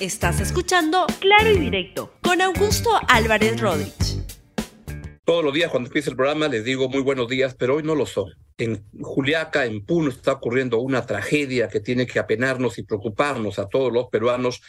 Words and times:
Estás 0.00 0.40
escuchando 0.40 1.06
Claro 1.18 1.50
y 1.50 1.58
Directo 1.58 2.12
con 2.22 2.40
Augusto 2.40 2.88
Álvarez 3.08 3.60
Rodríguez. 3.60 4.22
Todos 5.24 5.42
los 5.44 5.52
días 5.52 5.72
cuando 5.72 5.88
empieza 5.88 6.10
el 6.10 6.16
programa 6.16 6.46
les 6.46 6.64
digo 6.64 6.88
muy 6.88 7.00
buenos 7.00 7.26
días, 7.26 7.56
pero 7.58 7.74
hoy 7.74 7.82
no 7.82 7.96
lo 7.96 8.06
son. 8.06 8.30
En 8.58 8.86
Juliaca, 9.00 9.64
en 9.64 9.84
Puno, 9.84 10.10
está 10.10 10.34
ocurriendo 10.34 10.78
una 10.78 11.04
tragedia 11.04 11.68
que 11.68 11.80
tiene 11.80 12.06
que 12.06 12.20
apenarnos 12.20 12.78
y 12.78 12.84
preocuparnos 12.84 13.58
a 13.58 13.68
todos 13.68 13.92
los 13.92 14.06
peruanos 14.06 14.62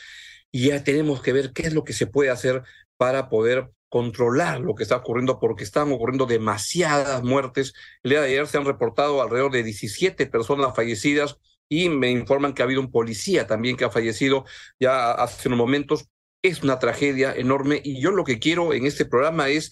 y 0.51 0.69
ya 0.69 0.83
tenemos 0.83 1.21
que 1.21 1.31
ver 1.31 1.53
qué 1.53 1.67
es 1.67 1.75
lo 1.75 1.83
que 1.83 1.93
se 1.93 2.07
puede 2.07 2.31
hacer 2.31 2.63
para 2.97 3.29
poder 3.29 3.69
controlar 3.87 4.61
lo 4.61 4.73
que 4.73 4.81
está 4.81 4.96
ocurriendo 4.96 5.39
porque 5.39 5.63
están 5.63 5.91
ocurriendo 5.91 6.25
demasiadas 6.25 7.21
muertes. 7.21 7.73
El 8.01 8.09
día 8.09 8.21
de 8.21 8.29
ayer 8.29 8.47
se 8.47 8.57
han 8.57 8.65
reportado 8.65 9.21
alrededor 9.21 9.51
de 9.51 9.61
17 9.61 10.25
personas 10.25 10.75
fallecidas 10.75 11.37
y 11.70 11.88
me 11.90 12.10
informan 12.12 12.54
que 12.54 12.62
ha 12.62 12.65
habido 12.65 12.81
un 12.81 12.92
policía 12.92 13.47
también 13.47 13.78
que 13.78 13.85
ha 13.85 13.92
fallecido 13.92 14.46
ya 14.79 15.12
hace 15.12 15.47
unos 15.47 15.60
momentos. 15.60 16.05
Es 16.41 16.63
una 16.63 16.80
tragedia 16.80 17.34
enorme 17.34 17.81
y 17.84 18.02
yo 18.02 18.12
lo 18.12 18.23
que 18.23 18.39
quiero 18.39 18.73
en 18.73 18.85
este 18.85 19.05
programa 19.05 19.49
es 19.49 19.71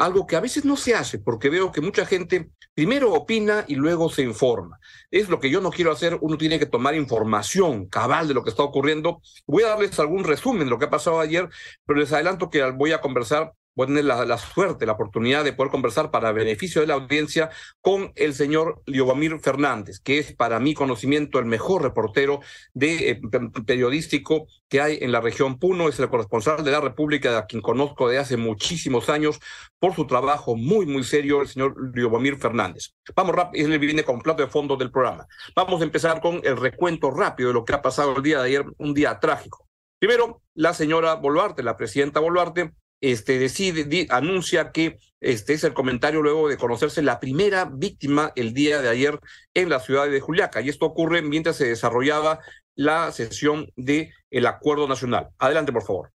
algo 0.00 0.26
que 0.26 0.36
a 0.36 0.40
veces 0.40 0.64
no 0.64 0.76
se 0.76 0.94
hace, 0.94 1.18
porque 1.18 1.50
veo 1.50 1.72
que 1.72 1.82
mucha 1.82 2.06
gente 2.06 2.50
primero 2.74 3.12
opina 3.12 3.64
y 3.68 3.74
luego 3.74 4.08
se 4.08 4.22
informa. 4.22 4.78
Es 5.10 5.28
lo 5.28 5.40
que 5.40 5.50
yo 5.50 5.60
no 5.60 5.70
quiero 5.70 5.92
hacer, 5.92 6.18
uno 6.22 6.38
tiene 6.38 6.58
que 6.58 6.66
tomar 6.66 6.94
información 6.94 7.86
cabal 7.86 8.26
de 8.26 8.34
lo 8.34 8.42
que 8.42 8.50
está 8.50 8.62
ocurriendo. 8.62 9.20
Voy 9.46 9.62
a 9.62 9.68
darles 9.68 9.98
algún 9.98 10.24
resumen 10.24 10.64
de 10.64 10.70
lo 10.70 10.78
que 10.78 10.86
ha 10.86 10.90
pasado 10.90 11.20
ayer, 11.20 11.48
pero 11.84 12.00
les 12.00 12.12
adelanto 12.12 12.48
que 12.48 12.62
voy 12.70 12.92
a 12.92 13.00
conversar 13.02 13.52
voy 13.74 13.84
a 13.84 13.86
tener 13.88 14.04
la, 14.04 14.38
suerte, 14.38 14.86
la 14.86 14.92
oportunidad 14.92 15.44
de 15.44 15.52
poder 15.52 15.70
conversar 15.70 16.10
para 16.10 16.32
beneficio 16.32 16.80
de 16.80 16.86
la 16.86 16.94
audiencia 16.94 17.50
con 17.80 18.12
el 18.16 18.34
señor 18.34 18.82
Liobamir 18.86 19.38
Fernández, 19.40 20.00
que 20.00 20.18
es 20.18 20.34
para 20.34 20.58
mi 20.60 20.74
conocimiento 20.74 21.38
el 21.38 21.46
mejor 21.46 21.82
reportero 21.82 22.40
de, 22.74 23.10
eh, 23.10 23.20
periodístico 23.66 24.46
que 24.68 24.80
hay 24.80 24.98
en 25.00 25.12
la 25.12 25.20
región 25.20 25.58
Puno, 25.58 25.88
es 25.88 25.98
el 25.98 26.08
corresponsal 26.08 26.64
de 26.64 26.70
la 26.70 26.80
República, 26.80 27.36
a 27.38 27.46
quien 27.46 27.62
conozco 27.62 28.08
de 28.08 28.18
hace 28.18 28.36
muchísimos 28.36 29.08
años 29.08 29.40
por 29.78 29.94
su 29.94 30.06
trabajo 30.06 30.56
muy, 30.56 30.86
muy 30.86 31.02
serio, 31.02 31.42
el 31.42 31.48
señor 31.48 31.74
Liobamir 31.94 32.36
Fernández. 32.36 32.94
Vamos 33.14 33.34
rápido, 33.34 33.66
él 33.66 33.78
viene 33.78 34.04
con 34.04 34.20
plato 34.20 34.42
de 34.42 34.48
fondo 34.48 34.76
del 34.76 34.90
programa. 34.90 35.26
Vamos 35.54 35.80
a 35.80 35.84
empezar 35.84 36.20
con 36.20 36.40
el 36.44 36.56
recuento 36.56 37.10
rápido 37.10 37.48
de 37.48 37.54
lo 37.54 37.64
que 37.64 37.74
ha 37.74 37.82
pasado 37.82 38.16
el 38.16 38.22
día 38.22 38.38
de 38.38 38.46
ayer, 38.46 38.64
un 38.78 38.94
día 38.94 39.18
trágico. 39.18 39.66
Primero, 39.98 40.42
la 40.54 40.72
señora 40.72 41.14
Boluarte, 41.14 41.62
la 41.62 41.76
presidenta 41.76 42.20
Boluarte, 42.20 42.72
este, 43.00 43.38
decide, 43.38 44.06
anuncia 44.10 44.72
que 44.72 44.98
este 45.20 45.52
es 45.52 45.64
el 45.64 45.74
comentario 45.74 46.22
luego 46.22 46.48
de 46.48 46.56
conocerse 46.56 47.02
la 47.02 47.20
primera 47.20 47.66
víctima 47.66 48.32
el 48.36 48.54
día 48.54 48.80
de 48.80 48.88
ayer 48.88 49.18
en 49.54 49.68
la 49.68 49.80
ciudad 49.80 50.08
de 50.08 50.20
Juliaca. 50.20 50.60
Y 50.60 50.68
esto 50.68 50.86
ocurre 50.86 51.22
mientras 51.22 51.56
se 51.56 51.66
desarrollaba 51.66 52.40
la 52.74 53.12
sesión 53.12 53.70
del 53.76 54.10
el 54.30 54.46
Acuerdo 54.46 54.88
Nacional. 54.88 55.28
Adelante, 55.38 55.72
por 55.72 55.82
favor. 55.82 56.12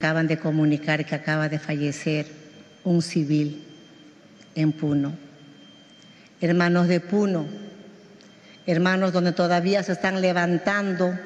Acaban 0.00 0.26
de 0.26 0.38
comunicar 0.38 1.04
que 1.04 1.14
acaba 1.14 1.48
de 1.48 1.58
fallecer 1.58 2.26
un 2.84 3.02
civil 3.02 3.64
en 4.54 4.72
Puno. 4.72 5.16
Hermanos 6.40 6.88
de 6.88 7.00
Puno, 7.00 7.46
hermanos 8.66 9.12
donde 9.12 9.32
todavía 9.32 9.82
se 9.82 9.92
están 9.92 10.20
levantando 10.20 11.16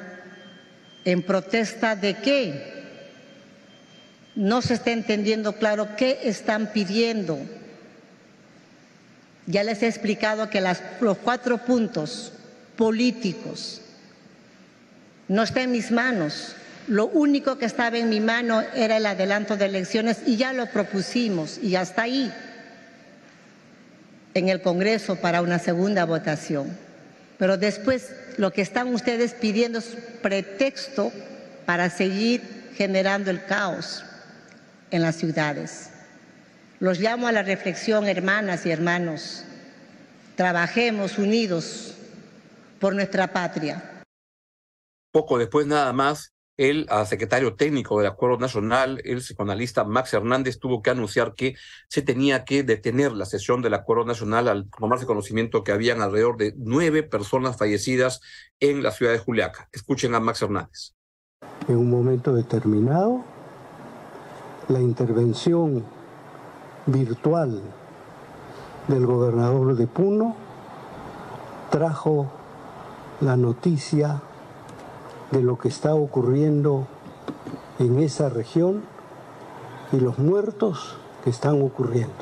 en 1.05 1.21
protesta 1.23 1.95
de 1.95 2.15
qué? 2.15 2.82
No 4.35 4.61
se 4.61 4.75
está 4.75 4.91
entendiendo 4.91 5.53
claro 5.53 5.95
qué 5.95 6.19
están 6.23 6.71
pidiendo. 6.73 7.39
Ya 9.45 9.63
les 9.63 9.83
he 9.83 9.87
explicado 9.87 10.49
que 10.49 10.61
los 10.61 11.17
cuatro 11.23 11.59
puntos 11.59 12.31
políticos 12.75 13.81
no 15.27 15.43
está 15.43 15.61
en 15.61 15.71
mis 15.71 15.91
manos. 15.91 16.55
Lo 16.87 17.07
único 17.07 17.57
que 17.57 17.65
estaba 17.65 17.97
en 17.97 18.09
mi 18.09 18.19
mano 18.19 18.61
era 18.75 18.97
el 18.97 19.05
adelanto 19.05 19.55
de 19.55 19.65
elecciones 19.65 20.19
y 20.25 20.35
ya 20.35 20.51
lo 20.53 20.65
propusimos 20.67 21.57
y 21.61 21.75
hasta 21.75 22.03
ahí 22.03 22.31
en 24.33 24.49
el 24.49 24.61
Congreso 24.61 25.15
para 25.15 25.41
una 25.41 25.59
segunda 25.59 26.05
votación. 26.05 26.75
Pero 27.37 27.57
después 27.57 28.11
lo 28.37 28.51
que 28.51 28.61
están 28.61 28.93
ustedes 28.93 29.33
pidiendo 29.33 29.79
es 29.79 29.95
pretexto 30.21 31.11
para 31.65 31.89
seguir 31.89 32.41
generando 32.75 33.29
el 33.29 33.45
caos 33.45 34.03
en 34.93 35.01
las 35.01 35.15
ciudades. 35.15 35.89
Los 36.79 36.99
llamo 36.99 37.27
a 37.27 37.31
la 37.31 37.41
reflexión, 37.41 38.07
hermanas 38.07 38.67
y 38.67 38.71
hermanos. 38.71 39.43
Trabajemos 40.35 41.17
unidos 41.17 41.95
por 42.79 42.93
nuestra 42.93 43.33
patria. 43.33 44.03
Poco 45.11 45.39
después 45.39 45.65
nada 45.65 45.91
más, 45.93 46.33
el 46.57 46.87
secretario 47.07 47.55
técnico 47.55 47.97
del 47.97 48.07
Acuerdo 48.07 48.37
Nacional, 48.37 49.01
el 49.03 49.17
psicoanalista 49.17 49.83
Max 49.83 50.13
Hernández, 50.13 50.59
tuvo 50.59 50.83
que 50.83 50.91
anunciar 50.91 51.33
que 51.33 51.55
se 51.87 52.03
tenía 52.03 52.45
que 52.45 52.61
detener 52.61 53.13
la 53.13 53.25
sesión 53.25 53.63
del 53.63 53.73
Acuerdo 53.73 54.05
Nacional 54.05 54.47
al 54.47 54.69
tomarse 54.69 55.07
conocimiento 55.07 55.63
que 55.63 55.71
habían 55.71 56.01
alrededor 56.01 56.37
de 56.37 56.53
nueve 56.55 57.01
personas 57.01 57.57
fallecidas 57.57 58.21
en 58.59 58.83
la 58.83 58.91
ciudad 58.91 59.13
de 59.13 59.17
Juliaca. 59.17 59.69
Escuchen 59.71 60.13
a 60.13 60.19
Max 60.19 60.43
Hernández. 60.43 60.93
En 61.67 61.77
un 61.77 61.89
momento 61.89 62.35
determinado, 62.35 63.25
la 64.67 64.79
intervención 64.79 65.83
virtual 66.85 67.61
del 68.87 69.05
gobernador 69.05 69.75
de 69.75 69.87
Puno 69.87 70.35
trajo 71.69 72.27
la 73.21 73.37
noticia 73.37 74.21
de 75.31 75.41
lo 75.41 75.57
que 75.57 75.69
está 75.69 75.95
ocurriendo 75.95 76.87
en 77.79 77.99
esa 77.99 78.29
región 78.29 78.83
y 79.91 79.97
los 79.97 80.19
muertos 80.19 80.97
que 81.23 81.29
están 81.29 81.61
ocurriendo. 81.61 82.13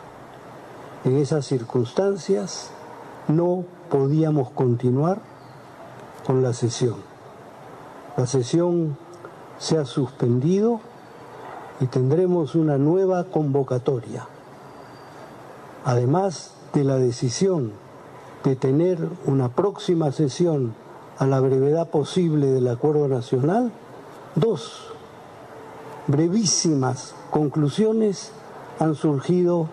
En 1.03 1.17
esas 1.17 1.45
circunstancias 1.45 2.71
no 3.27 3.65
podíamos 3.89 4.51
continuar 4.51 5.19
con 6.25 6.43
la 6.43 6.53
sesión. 6.53 6.97
La 8.17 8.27
sesión 8.27 8.97
se 9.57 9.77
ha 9.77 9.85
suspendido 9.85 10.79
y 11.81 11.87
tendremos 11.87 12.53
una 12.53 12.77
nueva 12.77 13.25
convocatoria. 13.25 14.27
Además 15.83 16.53
de 16.73 16.83
la 16.83 16.95
decisión 16.97 17.73
de 18.43 18.55
tener 18.55 18.99
una 19.25 19.49
próxima 19.49 20.11
sesión 20.11 20.73
a 21.17 21.25
la 21.25 21.39
brevedad 21.39 21.89
posible 21.89 22.47
del 22.47 22.67
Acuerdo 22.67 23.07
Nacional, 23.07 23.71
dos 24.35 24.93
brevísimas 26.07 27.15
conclusiones 27.31 28.31
han 28.79 28.93
surgido 28.95 29.67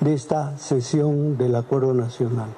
de 0.00 0.14
esta 0.14 0.56
sesión 0.58 1.38
del 1.38 1.56
Acuerdo 1.56 1.94
Nacional. 1.94 2.48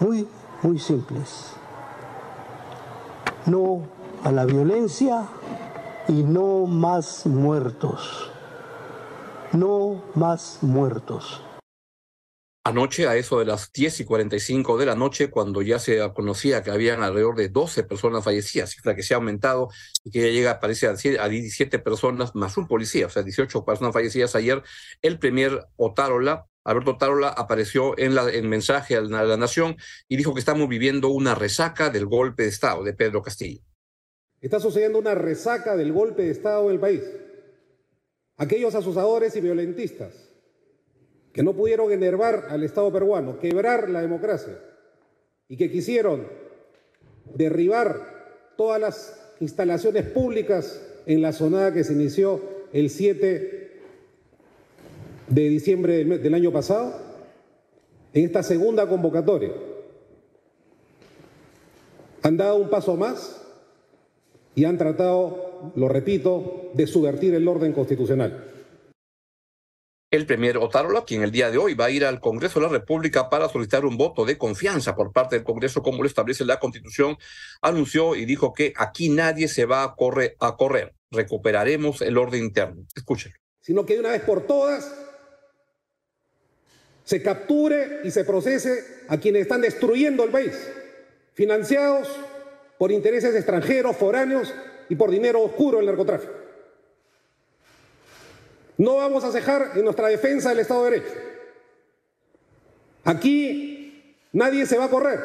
Muy, 0.00 0.28
muy 0.62 0.78
simples. 0.78 1.52
No 3.46 3.82
a 4.22 4.32
la 4.32 4.44
violencia 4.44 5.26
y 6.08 6.22
no 6.22 6.66
más 6.66 7.26
muertos. 7.26 8.30
No 9.52 10.02
más 10.14 10.58
muertos. 10.62 11.42
Anoche, 12.64 13.06
a 13.06 13.16
eso 13.16 13.38
de 13.38 13.46
las 13.46 13.72
10 13.72 14.00
y 14.00 14.04
45 14.04 14.76
de 14.76 14.86
la 14.86 14.94
noche, 14.94 15.30
cuando 15.30 15.62
ya 15.62 15.78
se 15.78 16.00
conocía 16.12 16.62
que 16.62 16.70
habían 16.70 17.02
alrededor 17.02 17.36
de 17.36 17.48
12 17.48 17.84
personas 17.84 18.24
fallecidas, 18.24 18.70
cifra 18.70 18.94
que 18.94 19.02
se 19.02 19.14
ha 19.14 19.16
aumentado 19.16 19.68
y 20.04 20.10
que 20.10 20.20
ya 20.20 20.28
llega, 20.28 20.60
parece, 20.60 20.86
a 20.86 21.28
17 21.28 21.78
personas 21.78 22.34
más 22.34 22.58
un 22.58 22.66
policía, 22.66 23.06
o 23.06 23.10
sea, 23.10 23.22
18 23.22 23.64
personas 23.64 23.94
fallecidas 23.94 24.34
ayer, 24.34 24.62
el 25.00 25.18
premier 25.18 25.66
Otárola, 25.76 26.46
Alberto 26.64 26.92
Otárola, 26.92 27.28
apareció 27.28 27.98
en 27.98 28.14
la, 28.14 28.28
en 28.28 28.48
mensaje 28.50 28.96
a 28.96 29.00
la 29.00 29.36
Nación 29.38 29.76
y 30.06 30.16
dijo 30.16 30.34
que 30.34 30.40
estamos 30.40 30.68
viviendo 30.68 31.08
una 31.08 31.34
resaca 31.34 31.88
del 31.88 32.04
golpe 32.04 32.42
de 32.42 32.50
Estado 32.50 32.84
de 32.84 32.92
Pedro 32.92 33.22
Castillo. 33.22 33.62
Está 34.40 34.60
sucediendo 34.60 34.98
una 34.98 35.14
resaca 35.14 35.76
del 35.76 35.92
golpe 35.92 36.22
de 36.22 36.30
Estado 36.30 36.68
del 36.68 36.78
país. 36.78 37.02
Aquellos 38.36 38.74
asusadores 38.74 39.34
y 39.34 39.40
violentistas 39.40 40.28
que 41.32 41.42
no 41.42 41.54
pudieron 41.54 41.92
enervar 41.92 42.46
al 42.48 42.62
Estado 42.62 42.92
peruano, 42.92 43.38
quebrar 43.38 43.88
la 43.90 44.00
democracia 44.00 44.58
y 45.48 45.56
que 45.56 45.70
quisieron 45.70 46.28
derribar 47.34 48.52
todas 48.56 48.80
las 48.80 49.34
instalaciones 49.40 50.04
públicas 50.04 50.82
en 51.06 51.22
la 51.22 51.32
zonada 51.32 51.72
que 51.72 51.84
se 51.84 51.92
inició 51.92 52.40
el 52.72 52.90
7 52.90 53.80
de 55.28 55.42
diciembre 55.48 56.04
del, 56.04 56.34
año 56.34 56.52
pasado, 56.52 56.94
en 58.12 58.24
esta 58.24 58.42
segunda 58.42 58.88
convocatoria. 58.88 59.52
Han 62.22 62.36
dado 62.36 62.56
un 62.56 62.70
paso 62.70 62.96
más 62.96 63.47
y 64.58 64.64
han 64.64 64.76
tratado, 64.76 65.72
lo 65.76 65.88
repito, 65.88 66.72
de 66.74 66.88
subvertir 66.88 67.32
el 67.32 67.46
orden 67.46 67.72
constitucional. 67.72 68.44
El 70.10 70.26
premier 70.26 70.56
Otárola, 70.56 71.04
quien 71.04 71.22
el 71.22 71.30
día 71.30 71.52
de 71.52 71.58
hoy 71.58 71.74
va 71.74 71.84
a 71.84 71.90
ir 71.90 72.04
al 72.04 72.18
Congreso 72.18 72.58
de 72.58 72.66
la 72.66 72.72
República 72.72 73.30
para 73.30 73.48
solicitar 73.48 73.84
un 73.84 73.96
voto 73.96 74.24
de 74.24 74.36
confianza 74.36 74.96
por 74.96 75.12
parte 75.12 75.36
del 75.36 75.44
Congreso, 75.44 75.80
como 75.80 76.02
lo 76.02 76.08
establece 76.08 76.44
la 76.44 76.58
Constitución, 76.58 77.16
anunció 77.62 78.16
y 78.16 78.24
dijo 78.24 78.52
que 78.52 78.72
aquí 78.76 79.10
nadie 79.10 79.46
se 79.46 79.64
va 79.64 79.84
a, 79.84 79.94
correr, 79.94 80.34
a 80.40 80.56
correr. 80.56 80.92
Recuperaremos 81.12 82.02
el 82.02 82.18
orden 82.18 82.42
interno. 82.42 82.84
Escúchelo. 82.96 83.36
Sino 83.60 83.86
que 83.86 83.94
de 83.94 84.00
una 84.00 84.10
vez 84.10 84.22
por 84.22 84.44
todas 84.44 84.92
se 87.04 87.22
capture 87.22 88.00
y 88.02 88.10
se 88.10 88.24
procese 88.24 89.04
a 89.06 89.18
quienes 89.18 89.42
están 89.42 89.60
destruyendo 89.60 90.24
el 90.24 90.30
país, 90.30 90.68
financiados 91.34 92.08
por 92.78 92.92
intereses 92.92 93.34
extranjeros, 93.34 93.96
foráneos 93.96 94.54
y 94.88 94.94
por 94.94 95.10
dinero 95.10 95.42
oscuro 95.42 95.78
del 95.78 95.86
narcotráfico. 95.86 96.32
No 98.78 98.96
vamos 98.96 99.24
a 99.24 99.32
cejar 99.32 99.72
en 99.74 99.84
nuestra 99.84 100.06
defensa 100.06 100.50
del 100.50 100.60
Estado 100.60 100.84
de 100.84 100.90
Derecho. 100.92 101.14
Aquí 103.04 104.14
nadie 104.32 104.64
se 104.66 104.78
va 104.78 104.84
a 104.84 104.90
correr. 104.90 105.18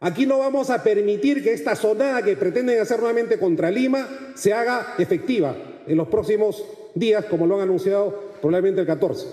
Aquí 0.00 0.26
no 0.26 0.38
vamos 0.38 0.70
a 0.70 0.84
permitir 0.84 1.42
que 1.42 1.52
esta 1.52 1.74
sonada 1.74 2.22
que 2.22 2.36
pretenden 2.36 2.80
hacer 2.80 3.00
nuevamente 3.00 3.38
contra 3.38 3.70
Lima 3.70 4.06
se 4.34 4.52
haga 4.52 4.94
efectiva 4.98 5.56
en 5.88 5.96
los 5.96 6.06
próximos 6.06 6.64
días, 6.94 7.24
como 7.24 7.46
lo 7.46 7.56
han 7.56 7.62
anunciado 7.62 8.28
probablemente 8.40 8.82
el 8.82 8.86
14. 8.86 9.26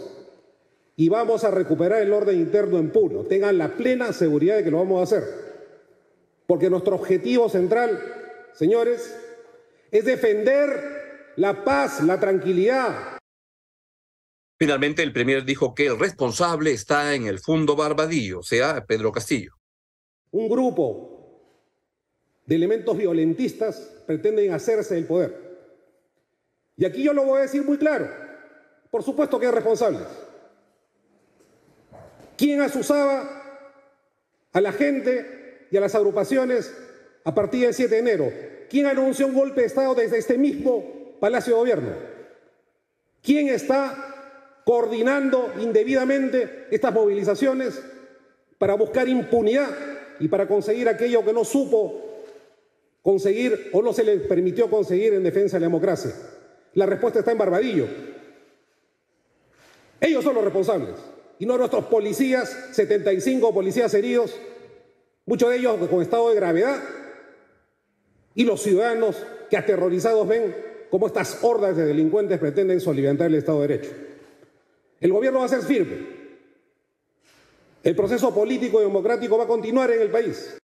Y 0.97 1.09
vamos 1.09 1.43
a 1.43 1.51
recuperar 1.51 2.01
el 2.01 2.11
orden 2.11 2.37
interno 2.37 2.79
en 2.79 2.89
Puno. 2.89 3.25
Tengan 3.25 3.59
la 3.59 3.75
plena 3.75 4.11
seguridad 4.13 4.55
de 4.55 4.63
que 4.63 4.71
lo 4.71 4.77
vamos 4.77 4.99
a 5.01 5.03
hacer. 5.03 5.44
Porque 6.47 6.69
nuestro 6.69 6.95
objetivo 6.95 7.49
central, 7.49 8.49
señores, 8.53 9.15
es 9.91 10.05
defender 10.05 11.33
la 11.37 11.63
paz, 11.63 12.01
la 12.01 12.19
tranquilidad. 12.19 13.17
Finalmente, 14.57 15.03
el 15.03 15.11
Premier 15.11 15.43
dijo 15.43 15.75
que 15.75 15.87
el 15.87 15.99
responsable 15.99 16.71
está 16.71 17.13
en 17.13 17.27
el 17.27 17.39
Fundo 17.39 17.75
Barbadillo, 17.75 18.39
o 18.39 18.43
sea, 18.43 18.85
Pedro 18.85 19.11
Castillo. 19.11 19.53
Un 20.31 20.47
grupo 20.47 21.15
de 22.45 22.55
elementos 22.55 22.95
violentistas 22.95 23.77
pretenden 24.05 24.53
hacerse 24.53 24.97
el 24.97 25.05
poder. 25.05 25.45
Y 26.77 26.85
aquí 26.85 27.03
yo 27.03 27.13
lo 27.13 27.23
voy 27.23 27.39
a 27.39 27.43
decir 27.43 27.63
muy 27.63 27.77
claro. 27.77 28.09
Por 28.91 29.03
supuesto 29.03 29.39
que 29.39 29.47
hay 29.47 29.51
responsables. 29.51 30.07
¿Quién 32.37 32.61
asusaba 32.61 33.43
a 34.51 34.61
la 34.61 34.71
gente 34.71 35.44
y 35.71 35.77
a 35.77 35.81
las 35.81 35.95
agrupaciones 35.95 36.73
a 37.23 37.33
partir 37.33 37.61
del 37.61 37.73
7 37.73 37.93
de 37.93 37.99
enero? 37.99 38.31
¿Quién 38.69 38.85
anunció 38.87 39.27
un 39.27 39.33
golpe 39.33 39.61
de 39.61 39.67
Estado 39.67 39.95
desde 39.95 40.17
este 40.17 40.37
mismo 40.37 41.15
Palacio 41.19 41.53
de 41.53 41.59
Gobierno? 41.59 41.91
¿Quién 43.21 43.49
está 43.49 44.61
coordinando 44.65 45.53
indebidamente 45.59 46.67
estas 46.71 46.93
movilizaciones 46.93 47.81
para 48.57 48.75
buscar 48.75 49.07
impunidad 49.07 49.69
y 50.19 50.27
para 50.27 50.47
conseguir 50.47 50.89
aquello 50.89 51.23
que 51.23 51.33
no 51.33 51.43
supo 51.43 52.01
conseguir 53.01 53.69
o 53.73 53.81
no 53.81 53.93
se 53.93 54.03
le 54.03 54.17
permitió 54.17 54.69
conseguir 54.69 55.13
en 55.13 55.23
defensa 55.23 55.57
de 55.57 55.61
la 55.61 55.67
democracia? 55.67 56.11
La 56.73 56.85
respuesta 56.85 57.19
está 57.19 57.31
en 57.31 57.37
Barbadillo. 57.37 57.87
Ellos 60.01 60.23
son 60.23 60.35
los 60.35 60.43
responsables 60.43 60.95
y 61.39 61.45
no 61.45 61.57
nuestros 61.57 61.85
policías, 61.85 62.69
75 62.71 63.53
policías 63.53 63.93
heridos, 63.93 64.35
muchos 65.25 65.49
de 65.49 65.57
ellos 65.57 65.77
con 65.89 66.01
estado 66.01 66.29
de 66.29 66.35
gravedad, 66.35 66.81
y 68.35 68.43
los 68.43 68.61
ciudadanos 68.61 69.15
que 69.49 69.57
aterrorizados 69.57 70.27
ven 70.27 70.55
cómo 70.89 71.07
estas 71.07 71.39
hordas 71.41 71.77
de 71.77 71.85
delincuentes 71.85 72.39
pretenden 72.39 72.81
soliviantar 72.81 73.27
el 73.27 73.35
Estado 73.35 73.61
de 73.61 73.67
Derecho. 73.67 73.91
El 74.99 75.11
gobierno 75.11 75.39
va 75.39 75.45
a 75.45 75.49
ser 75.49 75.61
firme. 75.61 76.15
El 77.83 77.95
proceso 77.95 78.33
político 78.33 78.81
y 78.81 78.83
democrático 78.83 79.37
va 79.37 79.45
a 79.45 79.47
continuar 79.47 79.91
en 79.91 80.01
el 80.01 80.09
país. 80.09 80.57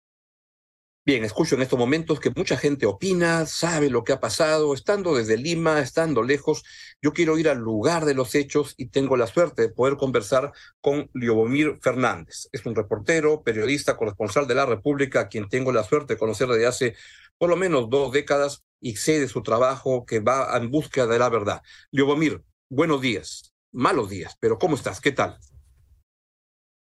Bien, 1.10 1.26
escucho 1.26 1.56
en 1.56 1.64
estos 1.64 1.80
momentos 1.80 2.20
que 2.20 2.30
mucha 2.30 2.56
gente 2.56 2.86
opina, 2.86 3.48
sabe 3.48 3.90
lo 3.90 4.04
que 4.04 4.14
ha 4.14 4.20
pasado, 4.20 4.76
estando 4.76 5.16
desde 5.16 5.38
Lima, 5.38 5.80
estando 5.80 6.22
lejos. 6.22 6.64
Yo 7.02 7.14
quiero 7.14 7.40
ir 7.40 7.50
al 7.50 7.58
lugar 7.58 8.06
de 8.06 8.14
los 8.14 8.36
hechos 8.36 8.76
y 8.78 8.90
tengo 8.90 9.18
la 9.18 9.26
suerte 9.26 9.64
de 9.64 9.70
poder 9.70 9.98
conversar 9.98 10.52
con 10.82 11.10
Liobomir 11.16 11.80
Fernández. 11.82 12.48
Es 12.52 12.64
un 12.68 12.76
reportero, 12.76 13.42
periodista, 13.42 13.98
corresponsal 13.98 14.46
de 14.46 14.54
la 14.54 14.68
República, 14.68 15.22
a 15.22 15.28
quien 15.30 15.50
tengo 15.50 15.72
la 15.72 15.84
suerte 15.84 16.14
de 16.14 16.20
conocer 16.20 16.48
desde 16.48 16.68
hace 16.68 16.96
por 17.40 17.50
lo 17.50 17.56
menos 17.56 17.90
dos 17.90 18.12
décadas 18.12 18.64
y 18.80 18.98
sé 18.98 19.20
de 19.20 19.28
su 19.28 19.42
trabajo 19.42 20.06
que 20.06 20.20
va 20.20 20.56
en 20.56 20.70
búsqueda 20.70 21.08
de 21.08 21.18
la 21.18 21.30
verdad. 21.30 21.64
Liobomir, 21.90 22.44
buenos 22.70 23.02
días, 23.02 23.52
malos 23.72 24.12
días, 24.12 24.38
pero 24.40 24.60
¿cómo 24.60 24.76
estás? 24.76 25.02
¿Qué 25.02 25.12
tal? 25.12 25.40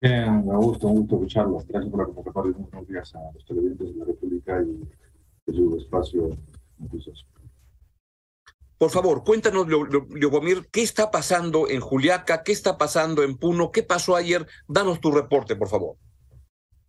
Bien, 0.04 0.46
me 0.46 0.54
gusta, 0.56 0.86
un 0.86 0.96
gusto 0.96 1.14
escucharlo. 1.14 1.64
Gracias 1.66 1.90
por 1.90 2.00
la 2.00 2.04
convocatoria. 2.04 2.52
Buenos 2.58 2.86
días 2.86 3.14
a 3.14 3.20
los 3.32 3.42
televidentes 3.46 3.88
de 3.88 3.94
la 3.94 4.04
República 4.04 4.60
y 4.60 4.86
de 5.46 5.56
su 5.56 5.78
espacio. 5.78 6.28
Por 8.76 8.90
favor, 8.90 9.24
cuéntanos, 9.24 9.66
Liobomir, 9.66 10.68
¿qué 10.70 10.82
está 10.82 11.10
pasando 11.10 11.70
en 11.70 11.80
Juliaca? 11.80 12.42
¿Qué 12.42 12.52
está 12.52 12.76
pasando 12.76 13.22
en 13.22 13.38
Puno? 13.38 13.72
¿Qué 13.72 13.82
pasó 13.82 14.14
ayer? 14.14 14.46
Danos 14.68 15.00
tu 15.00 15.10
reporte, 15.10 15.56
por 15.56 15.68
favor. 15.68 15.96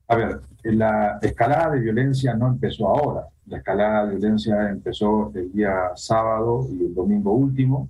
A 0.10 0.18
ver, 0.18 0.42
la 0.64 1.18
escalada 1.22 1.72
de 1.72 1.80
violencia 1.80 2.34
no 2.34 2.48
empezó 2.48 2.90
ahora. 2.90 3.30
La 3.46 3.60
escalada 3.60 4.08
de 4.08 4.18
violencia 4.18 4.70
empezó 4.70 5.32
el 5.36 5.54
día 5.54 5.92
sábado 5.96 6.68
y 6.70 6.88
el 6.88 6.94
domingo 6.94 7.32
último, 7.32 7.88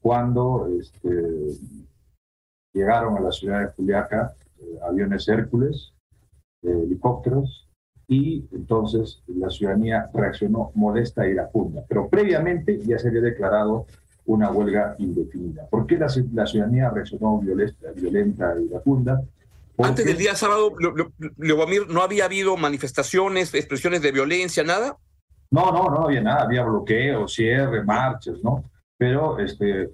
cuando 0.00 0.68
este, 0.78 1.58
llegaron 2.72 3.16
a 3.16 3.20
la 3.20 3.32
ciudad 3.32 3.62
de 3.62 3.72
Juliaca 3.72 4.32
aviones 4.88 5.28
Hércules, 5.28 5.92
eh, 6.62 6.82
helicópteros, 6.84 7.68
y 8.06 8.44
entonces 8.52 9.22
la 9.28 9.48
ciudadanía 9.50 10.10
reaccionó 10.12 10.72
modesta 10.74 11.24
e 11.24 11.30
iracunda. 11.30 11.84
Pero 11.88 12.08
previamente 12.08 12.80
ya 12.84 12.98
se 12.98 13.08
había 13.08 13.20
declarado 13.20 13.86
una 14.26 14.50
huelga 14.50 14.96
indefinida. 14.98 15.66
¿Por 15.70 15.86
qué 15.86 15.96
la, 15.96 16.08
ciudadanía 16.08 16.90
reaccionó 16.90 17.38
violenta, 17.38 17.92
violenta 17.94 18.54
e 18.54 18.62
iracunda? 18.64 19.22
Antes 19.78 20.04
del 20.04 20.18
día 20.18 20.34
sábado, 20.34 20.74
Leomir, 21.38 21.88
¿no 21.88 22.02
había 22.02 22.26
habido 22.26 22.56
manifestaciones, 22.56 23.54
expresiones 23.54 24.02
de 24.02 24.12
violencia, 24.12 24.62
nada? 24.62 24.96
No, 25.50 25.72
no, 25.72 25.88
no 25.88 26.04
había 26.04 26.20
nada. 26.20 26.42
Había 26.42 26.64
bloqueos, 26.64 27.32
cierre, 27.32 27.82
marchas, 27.82 28.42
¿no? 28.42 28.64
Pero 28.98 29.38
este, 29.38 29.90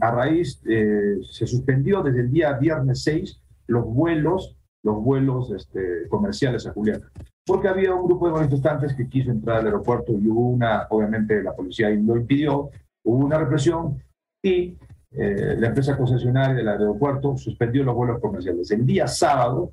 a 0.00 0.10
raíz, 0.10 0.62
eh, 0.66 1.18
se 1.22 1.46
suspendió 1.46 2.02
desde 2.02 2.20
el 2.20 2.30
día 2.30 2.52
viernes 2.54 3.02
6 3.02 3.40
los 3.66 3.84
vuelos, 3.84 4.56
los 4.82 5.02
vuelos 5.02 5.50
este, 5.52 6.08
comerciales 6.08 6.66
a 6.66 6.72
Julián. 6.72 7.02
Porque 7.46 7.68
había 7.68 7.94
un 7.94 8.06
grupo 8.06 8.26
de 8.26 8.34
manifestantes 8.34 8.94
que 8.94 9.08
quiso 9.08 9.30
entrar 9.30 9.58
al 9.58 9.66
aeropuerto 9.66 10.12
y 10.12 10.26
hubo 10.28 10.48
una, 10.50 10.86
obviamente 10.90 11.42
la 11.42 11.54
policía 11.54 11.90
lo 11.90 12.16
impidió, 12.16 12.70
hubo 13.04 13.24
una 13.24 13.38
represión 13.38 14.02
y 14.42 14.76
eh, 15.12 15.56
la 15.58 15.68
empresa 15.68 15.96
concesionaria 15.96 16.54
del 16.54 16.68
aeropuerto 16.68 17.36
suspendió 17.36 17.82
los 17.82 17.94
vuelos 17.94 18.20
comerciales. 18.20 18.70
El 18.70 18.86
día 18.86 19.06
sábado 19.06 19.72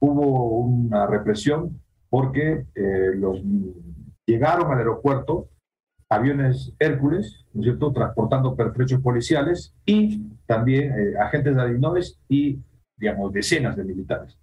hubo 0.00 0.58
una 0.58 1.06
represión 1.06 1.80
porque 2.08 2.66
eh, 2.74 3.12
los, 3.14 3.42
llegaron 4.26 4.70
al 4.70 4.78
aeropuerto 4.78 5.48
aviones 6.08 6.72
Hércules, 6.78 7.44
¿no 7.52 7.60
es 7.60 7.66
cierto?, 7.66 7.92
transportando 7.92 8.54
pertrechos 8.54 9.00
policiales 9.00 9.74
y 9.84 10.22
también 10.46 10.92
eh, 10.92 11.14
agentes 11.18 11.56
de 11.56 11.62
adinoes 11.62 12.18
y, 12.28 12.60
digamos, 12.96 13.32
decenas 13.32 13.76
de 13.76 13.84
militares. 13.84 14.38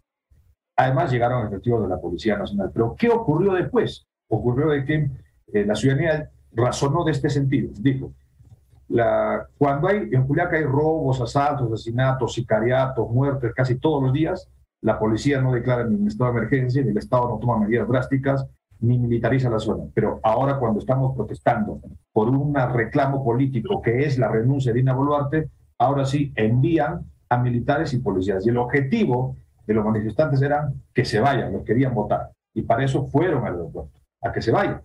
Además 0.77 1.11
llegaron 1.11 1.47
efectivos 1.47 1.83
de 1.83 1.89
la 1.89 2.01
Policía 2.01 2.37
Nacional. 2.37 2.71
Pero, 2.73 2.95
¿qué 2.97 3.09
ocurrió 3.09 3.53
después? 3.53 4.05
Ocurrió 4.29 4.69
de 4.69 4.83
que 4.83 5.09
la 5.65 5.75
ciudadanía 5.75 6.31
razonó 6.51 7.03
de 7.03 7.11
este 7.11 7.29
sentido. 7.29 7.69
Dijo, 7.79 8.13
la, 8.89 9.47
cuando 9.57 9.87
hay, 9.87 10.09
en 10.11 10.27
Juliaca 10.27 10.57
hay 10.57 10.63
robos, 10.63 11.21
asaltos, 11.21 11.71
asesinatos, 11.71 12.33
sicariatos, 12.33 13.09
muertes 13.09 13.53
casi 13.53 13.75
todos 13.75 14.03
los 14.03 14.13
días, 14.13 14.49
la 14.81 14.99
policía 14.99 15.41
no 15.41 15.53
declara 15.53 15.85
ni 15.85 15.95
un 15.95 16.07
estado 16.07 16.31
de 16.31 16.37
emergencia, 16.37 16.83
ni 16.83 16.89
el 16.89 16.97
Estado 16.97 17.29
no 17.29 17.39
toma 17.39 17.59
medidas 17.59 17.87
drásticas, 17.87 18.45
ni 18.83 18.99
militariza 18.99 19.49
la 19.49 19.59
zona. 19.59 19.85
Pero 19.93 20.19
ahora 20.23 20.59
cuando 20.59 20.79
estamos 20.79 21.15
protestando 21.15 21.79
por 22.11 22.29
un 22.29 22.53
reclamo 22.53 23.23
político 23.23 23.81
que 23.81 24.03
es 24.05 24.17
la 24.17 24.27
renuncia 24.27 24.71
de 24.71 24.79
Dina 24.79 24.93
Boluarte, 24.93 25.49
ahora 25.77 26.05
sí 26.05 26.31
envían 26.35 27.01
a 27.29 27.37
militares 27.37 27.93
y 27.93 27.99
policías. 27.99 28.45
Y 28.45 28.49
el 28.49 28.57
objetivo 28.57 29.37
de 29.65 29.73
los 29.73 29.85
manifestantes 29.85 30.41
era 30.41 30.71
que 30.93 31.05
se 31.05 31.19
vayan, 31.19 31.53
los 31.53 31.63
querían 31.63 31.93
votar. 31.93 32.29
Y 32.53 32.63
para 32.63 32.83
eso 32.83 33.07
fueron 33.07 33.45
al 33.45 33.53
aeropuerto, 33.53 33.99
a 34.21 34.31
que 34.31 34.41
se 34.41 34.51
vayan. 34.51 34.81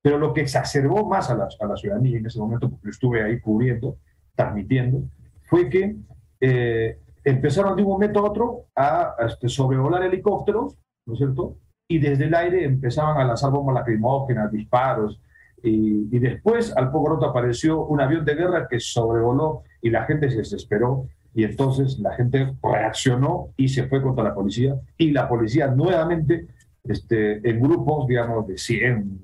Pero 0.00 0.18
lo 0.18 0.32
que 0.32 0.40
exacerbó 0.40 1.08
más 1.08 1.30
a 1.30 1.36
la, 1.36 1.48
a 1.60 1.66
la 1.66 1.76
ciudadanía 1.76 2.18
en 2.18 2.26
ese 2.26 2.40
momento, 2.40 2.68
porque 2.68 2.88
estuve 2.88 3.22
ahí 3.22 3.38
cubriendo, 3.40 3.98
transmitiendo, 4.34 5.02
fue 5.44 5.68
que 5.68 5.96
eh, 6.40 6.98
empezaron 7.22 7.76
de 7.76 7.82
un 7.82 7.90
momento 7.90 8.18
a 8.20 8.30
otro 8.30 8.64
a, 8.74 9.14
este, 9.26 9.48
sobrevolar 9.48 10.02
helicópteros, 10.02 10.76
¿no 11.06 11.12
es 11.12 11.18
cierto? 11.18 11.56
Y 11.92 11.98
desde 11.98 12.24
el 12.24 12.34
aire 12.34 12.64
empezaban 12.64 13.18
a 13.18 13.24
lanzar 13.24 13.50
bombas 13.50 13.74
lacrimógenas, 13.74 14.50
disparos, 14.50 15.20
y, 15.62 16.18
después 16.18 16.74
al 16.76 16.90
poco 16.90 17.14
rato 17.14 17.26
apareció 17.26 17.84
un 17.84 18.00
avión 18.00 18.24
de 18.24 18.34
guerra 18.34 18.66
que 18.68 18.80
sobrevoló 18.80 19.62
y 19.80 19.90
la 19.90 20.04
gente 20.04 20.28
se 20.30 20.38
desesperó 20.38 21.06
y 21.34 21.44
entonces 21.44 21.98
la 22.00 22.14
gente 22.14 22.54
reaccionó 22.62 23.50
y 23.56 23.68
se 23.68 23.86
fue 23.86 24.02
contra 24.02 24.24
la 24.24 24.34
policía 24.34 24.74
y 24.98 25.12
la 25.12 25.28
policía 25.28 25.68
nuevamente 25.68 26.48
este, 26.84 27.48
en 27.48 27.60
grupos, 27.60 28.08
digamos, 28.08 28.46
de 28.48 28.58
100, 28.58 29.20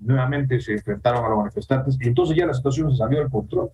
nuevamente 0.00 0.60
se 0.60 0.74
enfrentaron 0.74 1.24
a 1.24 1.28
los 1.28 1.38
manifestantes 1.38 1.98
y 2.00 2.06
entonces 2.06 2.36
ya 2.36 2.46
la 2.46 2.54
situación 2.54 2.90
se 2.92 2.98
salió 2.98 3.18
del 3.18 3.30
control. 3.30 3.70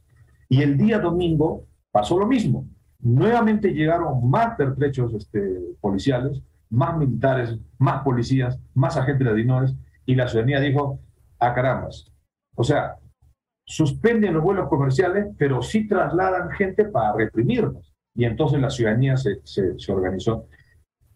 Y 0.49 0.63
el 0.63 0.79
día 0.79 0.99
domingo 0.99 1.67
pasó 1.91 2.19
lo 2.19 2.27
mismo. 2.27 2.67
Nuevamente 3.01 3.75
llegaron 3.75 4.29
más 4.29 4.57
pertrechos 4.57 5.13
este, 5.15 5.61
policiales, 5.81 6.41
más 6.75 6.97
militares, 6.97 7.59
más 7.79 8.03
policías, 8.03 8.59
más 8.75 8.97
agentes 8.97 9.27
de 9.27 9.35
dinores 9.35 9.75
y 10.07 10.15
la 10.15 10.29
ciudadanía 10.29 10.61
dijo, 10.61 11.01
a 11.39 11.49
ah, 11.49 11.55
carambas. 11.55 12.11
O 12.57 12.65
sea, 12.65 12.97
suspenden 13.67 14.35
los 14.35 14.43
vuelos 14.43 14.69
comerciales, 14.69 15.29
pero 15.39 15.63
sí 15.63 15.89
trasladan 15.89 16.51
gente 16.51 16.85
para 16.85 17.15
reprimirnos. 17.15 17.93
Y 18.15 18.25
entonces 18.25 18.61
la 18.61 18.71
ciudadanía 18.71 19.17
se, 19.17 19.41
se, 19.45 19.93
organizó. 19.93 20.47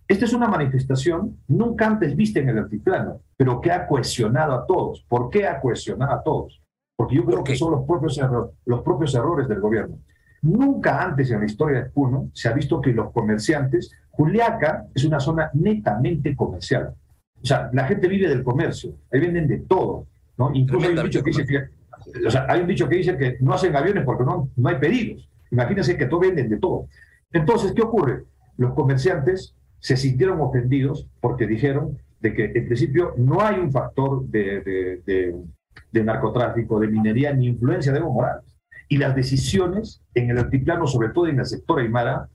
Esta 0.08 0.24
es 0.24 0.32
una 0.32 0.48
manifestación 0.48 1.38
nunca 1.46 1.86
antes 1.86 2.16
vista 2.16 2.40
en 2.40 2.48
el 2.48 2.58
altiplano, 2.58 3.20
pero 3.36 3.60
que 3.60 3.70
ha 3.70 3.86
cohesionado 3.86 4.54
a 4.54 4.66
todos. 4.66 5.04
¿Por 5.08 5.30
qué 5.30 5.46
ha 5.46 5.60
cohesionado 5.60 6.12
a 6.12 6.22
todos? 6.22 6.60
Porque 6.96 7.14
yo 7.14 7.24
creo 7.24 7.44
que 7.44 7.54
son 7.54 7.72
los 7.72 7.86
propios, 7.86 8.18
los 8.64 8.82
propios 8.82 9.14
errores 9.14 9.46
del 9.46 9.60
gobierno. 9.60 9.98
Nunca 10.42 11.02
antes 11.02 11.30
en 11.30 11.40
la 11.40 11.46
historia 11.46 11.82
de 11.82 11.90
Puno 11.90 12.30
se 12.32 12.48
ha 12.48 12.52
visto 12.52 12.80
que 12.80 12.92
los 12.92 13.12
comerciantes, 13.12 13.92
Juliaca 14.18 14.86
es 14.92 15.04
una 15.04 15.20
zona 15.20 15.48
netamente 15.54 16.34
comercial. 16.34 16.92
O 17.40 17.46
sea, 17.46 17.70
la 17.72 17.84
gente 17.84 18.08
vive 18.08 18.28
del 18.28 18.42
comercio, 18.42 18.92
ahí 19.12 19.20
venden 19.20 19.46
de 19.46 19.58
todo. 19.58 20.08
¿no? 20.36 20.50
Incluso 20.52 20.88
hay 20.88 20.96
un 20.96 21.04
dicho 21.04 21.22
que 21.22 21.30
dice 21.30 21.46
que 21.46 21.78
o 22.26 22.30
sea, 22.30 22.46
hay 22.48 22.60
un 22.60 22.66
dicho 22.66 22.88
que 22.88 22.96
dice 22.96 23.16
que 23.16 23.36
no 23.40 23.52
hacen 23.52 23.74
aviones 23.76 24.04
porque 24.04 24.24
no, 24.24 24.50
no 24.56 24.68
hay 24.68 24.76
pedidos. 24.76 25.28
Imagínense 25.50 25.96
que 25.96 26.06
todo 26.06 26.20
venden 26.20 26.48
de 26.48 26.58
todo. 26.58 26.86
Entonces, 27.32 27.72
¿qué 27.72 27.82
ocurre? 27.82 28.24
Los 28.56 28.74
comerciantes 28.74 29.54
se 29.78 29.96
sintieron 29.96 30.40
ofendidos 30.40 31.06
porque 31.20 31.46
dijeron 31.46 31.98
de 32.20 32.34
que 32.34 32.44
en 32.46 32.66
principio 32.66 33.14
no 33.16 33.40
hay 33.40 33.60
un 33.60 33.70
factor 33.70 34.26
de, 34.26 35.00
de, 35.06 36.04
narcotráfico, 36.04 36.80
de 36.80 36.88
minería, 36.88 37.32
ni 37.32 37.46
influencia 37.46 37.92
de 37.92 37.98
Evo 37.98 38.12
Morales. 38.12 38.44
Y 38.88 38.96
las 38.96 39.14
decisiones 39.14 40.02
en 40.14 40.30
el 40.30 40.38
altiplano, 40.38 40.86
sobre 40.86 41.10
todo 41.10 41.28
en 41.28 41.38
el 41.38 41.46
sector 41.46 41.80
Aymara, 41.80 42.28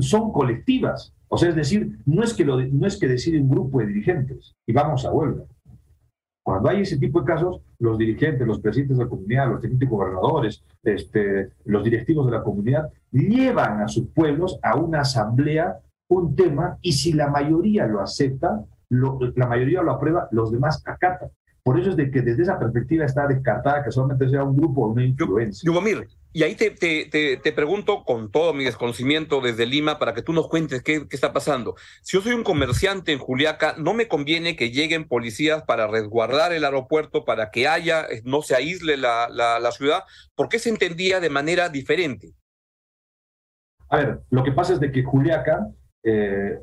son 0.00 0.32
colectivas. 0.32 1.14
O 1.28 1.38
sea, 1.38 1.48
es 1.48 1.56
decir, 1.56 1.98
no 2.04 2.22
es 2.22 2.34
que, 2.34 2.44
lo, 2.44 2.60
no 2.60 2.86
es 2.86 2.98
que 2.98 3.08
decide 3.08 3.40
un 3.40 3.48
grupo 3.48 3.80
de 3.80 3.86
dirigentes 3.86 4.54
y 4.66 4.72
vamos 4.72 5.04
a 5.04 5.12
huelga. 5.12 5.44
Cuando 6.44 6.68
hay 6.68 6.80
ese 6.80 6.98
tipo 6.98 7.20
de 7.20 7.26
casos, 7.26 7.62
los 7.78 7.96
dirigentes, 7.96 8.46
los 8.46 8.60
presidentes 8.60 8.98
de 8.98 9.04
la 9.04 9.10
comunidad, 9.10 9.48
los 9.48 9.60
tenientes 9.60 9.88
gobernadores, 9.88 10.62
este, 10.82 11.50
los 11.64 11.84
directivos 11.84 12.26
de 12.26 12.32
la 12.32 12.42
comunidad, 12.42 12.90
llevan 13.12 13.80
a 13.80 13.88
sus 13.88 14.08
pueblos 14.08 14.58
a 14.62 14.76
una 14.76 15.00
asamblea 15.00 15.78
un 16.08 16.36
tema 16.36 16.78
y 16.82 16.92
si 16.92 17.12
la 17.12 17.28
mayoría 17.28 17.86
lo 17.86 18.00
acepta, 18.00 18.64
la 18.90 19.46
mayoría 19.46 19.82
lo 19.82 19.92
aprueba, 19.92 20.28
los 20.32 20.52
demás 20.52 20.82
acatan. 20.84 21.30
Por 21.62 21.78
eso 21.78 21.90
es 21.90 21.96
de 21.96 22.10
que 22.10 22.22
desde 22.22 22.42
esa 22.42 22.58
perspectiva 22.58 23.04
está 23.04 23.26
descartada 23.26 23.84
que 23.84 23.92
solamente 23.92 24.28
sea 24.28 24.44
un 24.44 24.56
grupo 24.56 24.84
o 24.84 24.88
una 24.88 25.04
influencia. 25.04 25.66
Yugomir, 25.66 26.08
y 26.32 26.42
ahí 26.44 26.54
te, 26.54 26.70
te, 26.70 27.36
te, 27.36 27.52
pregunto 27.52 28.04
con 28.04 28.30
todo 28.30 28.54
mi 28.54 28.64
desconocimiento 28.64 29.40
desde 29.40 29.66
Lima 29.66 29.98
para 29.98 30.14
que 30.14 30.22
tú 30.22 30.32
nos 30.32 30.48
cuentes 30.48 30.82
qué, 30.82 31.06
qué, 31.08 31.16
está 31.16 31.32
pasando. 31.32 31.74
Si 32.02 32.16
yo 32.16 32.22
soy 32.22 32.32
un 32.32 32.42
comerciante 32.42 33.12
en 33.12 33.18
Juliaca, 33.18 33.74
no 33.78 33.92
me 33.92 34.08
conviene 34.08 34.56
que 34.56 34.70
lleguen 34.70 35.06
policías 35.06 35.62
para 35.64 35.86
resguardar 35.86 36.52
el 36.52 36.64
aeropuerto, 36.64 37.24
para 37.24 37.50
que 37.50 37.68
haya, 37.68 38.06
eh, 38.06 38.22
no 38.24 38.40
se 38.42 38.54
aísle 38.54 38.96
la, 38.96 39.28
la, 39.30 39.60
la 39.60 39.72
ciudad, 39.72 40.04
porque 40.34 40.58
se 40.58 40.70
entendía 40.70 41.20
de 41.20 41.30
manera 41.30 41.68
diferente. 41.68 42.32
A 43.90 43.98
ver, 43.98 44.20
lo 44.30 44.42
que 44.42 44.52
pasa 44.52 44.72
es 44.72 44.80
de 44.80 44.90
que 44.90 45.02
Juliaca 45.02 45.68
eh, 46.02 46.58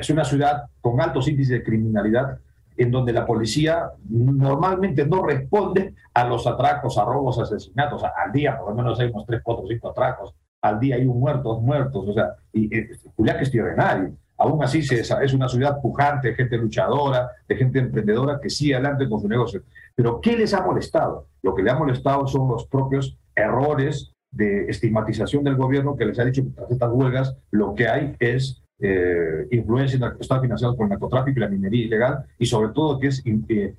es 0.00 0.10
una 0.10 0.24
ciudad 0.24 0.64
con 0.80 1.00
altos 1.00 1.28
índices 1.28 1.58
de 1.58 1.64
criminalidad 1.64 2.38
en 2.76 2.90
donde 2.90 3.12
la 3.12 3.26
policía 3.26 3.90
normalmente 4.08 5.06
no 5.06 5.24
responde 5.24 5.94
a 6.12 6.24
los 6.24 6.46
atracos, 6.46 6.98
a 6.98 7.04
robos, 7.04 7.38
a 7.38 7.42
asesinatos. 7.42 8.02
al 8.04 8.32
día 8.32 8.58
por 8.58 8.70
lo 8.70 8.74
menos 8.74 8.98
hay 9.00 9.08
unos 9.08 9.26
3, 9.26 9.40
4, 9.42 9.64
5 9.68 9.88
atracos. 9.90 10.34
Al 10.62 10.80
día 10.80 10.96
hay 10.96 11.06
un 11.06 11.20
muerto, 11.20 11.50
dos 11.50 11.62
muertos. 11.62 12.08
O 12.08 12.12
sea, 12.12 12.34
y, 12.52 12.74
y 12.74 12.86
Julián 13.16 13.36
que 13.38 13.44
es 13.44 13.76
nadie. 13.76 14.12
Aún 14.36 14.62
así 14.64 14.82
se, 14.82 15.00
es 15.00 15.34
una 15.34 15.48
ciudad 15.48 15.80
pujante, 15.80 16.28
de 16.28 16.34
gente 16.34 16.56
luchadora, 16.58 17.30
de 17.46 17.56
gente 17.56 17.78
emprendedora 17.78 18.40
que 18.40 18.50
sigue 18.50 18.74
adelante 18.74 19.08
con 19.08 19.20
su 19.20 19.28
negocio. 19.28 19.62
Pero 19.94 20.20
¿qué 20.20 20.36
les 20.36 20.52
ha 20.54 20.62
molestado? 20.62 21.28
Lo 21.42 21.54
que 21.54 21.62
le 21.62 21.70
ha 21.70 21.76
molestado 21.76 22.26
son 22.26 22.48
los 22.48 22.66
propios 22.66 23.16
errores 23.36 24.12
de 24.32 24.64
estigmatización 24.66 25.44
del 25.44 25.56
gobierno 25.56 25.96
que 25.96 26.06
les 26.06 26.18
ha 26.18 26.24
dicho 26.24 26.42
que 26.42 26.50
tras 26.50 26.70
estas 26.70 26.90
huelgas 26.92 27.36
lo 27.52 27.74
que 27.74 27.88
hay 27.88 28.16
es 28.18 28.63
eh, 28.86 29.48
influencia 29.50 29.98
que 29.98 30.20
está 30.20 30.38
financiado 30.38 30.76
por 30.76 30.84
el 30.84 30.90
narcotráfico 30.90 31.38
y 31.38 31.40
la 31.40 31.48
minería 31.48 31.86
ilegal, 31.86 32.24
y 32.38 32.44
sobre 32.44 32.68
todo 32.74 32.98
que 32.98 33.06
es, 33.06 33.22
eh, 33.24 33.74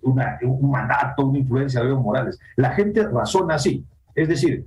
un 0.00 0.70
mandato, 0.70 1.26
una 1.26 1.38
influencia 1.38 1.82
de 1.82 1.90
Evo 1.90 2.00
Morales. 2.00 2.38
La 2.56 2.70
gente 2.70 3.06
razona 3.06 3.56
así. 3.56 3.84
Es 4.14 4.28
decir, 4.28 4.64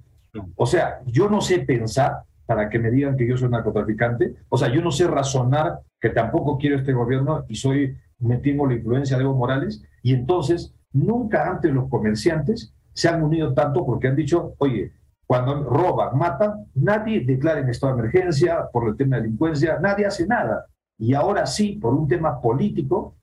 o 0.56 0.68
sea, 0.68 1.00
yo 1.08 1.28
no 1.28 1.42
sé 1.42 1.60
pensar 1.60 2.22
para 2.46 2.70
que 2.70 2.78
me 2.78 2.92
digan 2.92 3.18
que 3.18 3.28
yo 3.28 3.36
soy 3.36 3.50
narcotraficante, 3.50 4.36
o 4.48 4.58
sea, 4.60 4.72
yo 4.72 4.80
no 4.80 4.92
sé 4.92 5.08
razonar 5.08 5.80
que 6.00 6.10
tampoco 6.10 6.60
quiero 6.60 6.76
este 6.78 6.94
gobierno 6.94 7.46
y 7.48 7.56
soy, 7.56 7.98
me 8.20 8.38
tengo 8.38 8.68
la 8.68 8.76
influencia 8.76 9.18
de 9.18 9.24
Evo 9.24 9.36
Morales, 9.36 9.84
y 10.04 10.14
entonces 10.14 10.76
nunca 10.92 11.50
antes 11.50 11.74
los 11.74 11.90
comerciantes 11.90 12.76
se 12.94 13.10
han 13.10 13.24
unido 13.24 13.56
tanto 13.56 13.84
porque 13.88 14.08
han 14.08 14.16
dicho, 14.16 14.54
oye, 14.60 14.92
cuando 15.34 15.64
roban, 15.64 16.16
matan, 16.16 16.68
nadie 16.76 17.22
declara 17.22 17.60
en 17.60 17.68
estado 17.68 17.96
de 17.96 18.02
emergencia 18.02 18.68
por 18.72 18.88
el 18.88 18.96
tema 18.96 19.16
de 19.16 19.24
delincuencia, 19.24 19.80
nadie 19.80 20.06
hace 20.06 20.28
nada. 20.28 20.68
Y 21.00 21.16
ahora 21.16 21.48
sí, 21.48 21.80
por 21.82 21.96
un 21.96 22.08
tema 22.08 22.40
político, 22.40 23.16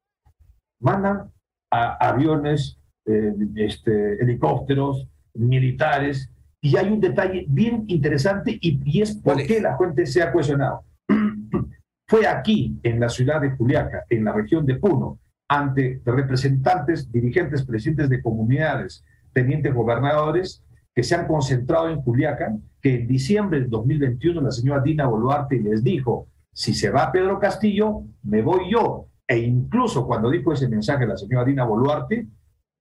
mandan 0.80 1.30
a 1.70 2.08
aviones, 2.08 2.80
eh, 3.06 3.32
este, 3.54 4.20
helicópteros, 4.20 5.06
militares. 5.34 6.28
Y 6.60 6.76
hay 6.76 6.90
un 6.90 6.98
detalle 6.98 7.46
bien 7.48 7.84
interesante 7.86 8.58
y, 8.60 8.80
y 8.84 9.02
es 9.02 9.14
por 9.14 9.36
qué 9.46 9.60
la 9.60 9.78
gente 9.78 10.04
se 10.04 10.20
ha 10.20 10.32
cuestionado. 10.32 10.82
Fue 12.08 12.26
aquí, 12.26 12.76
en 12.82 12.98
la 12.98 13.08
ciudad 13.08 13.40
de 13.40 13.52
Juliaca, 13.52 14.04
en 14.10 14.24
la 14.24 14.32
región 14.32 14.66
de 14.66 14.74
Puno, 14.80 15.20
ante 15.48 16.02
representantes, 16.04 17.12
dirigentes, 17.12 17.64
presidentes 17.64 18.08
de 18.08 18.20
comunidades, 18.20 19.04
tenientes 19.32 19.72
gobernadores, 19.72 20.64
que 21.00 21.04
se 21.04 21.14
han 21.14 21.26
concentrado 21.26 21.88
en 21.88 22.02
Culiacán, 22.02 22.62
que 22.78 22.96
en 22.96 23.06
diciembre 23.06 23.58
del 23.58 23.70
2021 23.70 24.38
la 24.42 24.50
señora 24.50 24.82
Dina 24.82 25.06
Boluarte 25.06 25.58
les 25.58 25.82
dijo, 25.82 26.26
si 26.52 26.74
se 26.74 26.90
va 26.90 27.10
Pedro 27.10 27.38
Castillo, 27.38 28.02
me 28.24 28.42
voy 28.42 28.70
yo. 28.70 29.06
E 29.26 29.38
incluso 29.38 30.06
cuando 30.06 30.28
dijo 30.28 30.52
ese 30.52 30.68
mensaje 30.68 31.06
la 31.06 31.16
señora 31.16 31.46
Dina 31.46 31.64
Boluarte, 31.64 32.26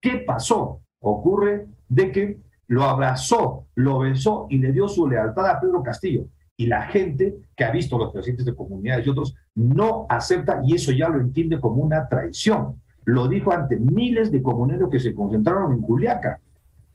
¿qué 0.01 0.17
pasó? 0.27 0.81
Ocurre 0.99 1.67
de 1.87 2.11
que 2.11 2.39
lo 2.67 2.83
abrazó, 2.83 3.67
lo 3.75 3.99
besó 3.99 4.47
y 4.49 4.57
le 4.57 4.73
dio 4.73 4.89
su 4.89 5.07
lealtad 5.07 5.47
a 5.47 5.61
Pedro 5.61 5.81
Castillo. 5.81 6.25
Y 6.57 6.67
la 6.67 6.87
gente 6.87 7.37
que 7.55 7.63
ha 7.63 7.71
visto 7.71 7.97
los 7.97 8.11
presidentes 8.11 8.45
de 8.45 8.53
comunidades 8.53 9.07
y 9.07 9.11
otros 9.11 9.33
no 9.55 10.07
acepta 10.09 10.59
y 10.65 10.75
eso 10.75 10.91
ya 10.91 11.07
lo 11.07 11.21
entiende 11.21 11.57
como 11.61 11.81
una 11.81 12.09
traición. 12.09 12.81
Lo 13.05 13.29
dijo 13.29 13.53
ante 13.53 13.77
miles 13.77 14.29
de 14.29 14.41
comuneros 14.41 14.89
que 14.89 14.99
se 14.99 15.15
concentraron 15.15 15.71
en 15.71 15.81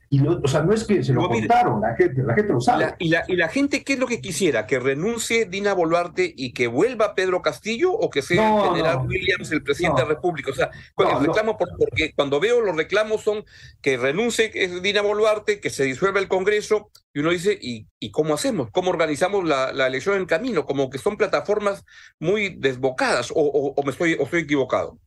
Culiacán 0.09 0.35
o 0.43 0.47
sea, 0.47 0.61
no 0.61 0.73
es 0.73 0.83
que 0.83 1.03
se 1.03 1.13
lo 1.13 1.27
contaron, 1.27 1.81
la 1.81 1.95
gente, 1.95 2.23
la 2.23 2.33
gente 2.33 2.53
lo 2.53 2.61
sabe. 2.61 2.95
y, 2.99 3.09
la, 3.09 3.23
¿Y 3.27 3.35
la 3.35 3.47
gente 3.47 3.83
qué 3.83 3.93
es 3.93 3.99
lo 3.99 4.07
que 4.07 4.21
quisiera? 4.21 4.65
¿Que 4.65 4.79
renuncie 4.79 5.45
Dina 5.45 5.73
Boluarte 5.73 6.33
y 6.35 6.53
que 6.53 6.67
vuelva 6.67 7.15
Pedro 7.15 7.41
Castillo 7.41 7.91
o 7.91 8.09
que 8.09 8.21
sea 8.21 8.55
el 8.55 8.69
general 8.69 9.07
Williams 9.07 9.51
el 9.51 9.63
presidente 9.63 10.01
de 10.01 10.07
la 10.07 10.13
República? 10.15 10.51
O 10.51 10.55
sea, 10.55 10.69
el 10.97 11.25
reclamo, 11.25 11.57
porque 11.57 12.13
cuando 12.15 12.39
veo 12.39 12.61
los 12.61 12.75
reclamos 12.75 13.21
son 13.21 13.43
que 13.81 13.97
renuncie 13.97 14.49
Dina 14.81 15.01
Boluarte, 15.01 15.59
que 15.59 15.69
se 15.69 15.83
disuelva 15.83 16.19
el 16.19 16.27
Congreso, 16.27 16.91
y 17.13 17.19
uno 17.19 17.31
dice, 17.31 17.57
¿y, 17.59 17.87
y 17.99 18.11
cómo 18.11 18.33
hacemos? 18.33 18.69
¿Cómo 18.71 18.89
organizamos 18.89 19.45
la, 19.45 19.71
la, 19.71 19.87
elección 19.87 20.17
en 20.17 20.25
camino? 20.25 20.65
Como 20.65 20.89
que 20.89 20.97
son 20.97 21.15
plataformas 21.15 21.85
muy 22.19 22.55
desbocadas, 22.57 23.31
o, 23.31 23.35
o 23.75 23.83
me 23.83 23.91
estoy, 23.91 24.13
o 24.15 24.23
estoy 24.23 24.41
equivocado. 24.41 24.99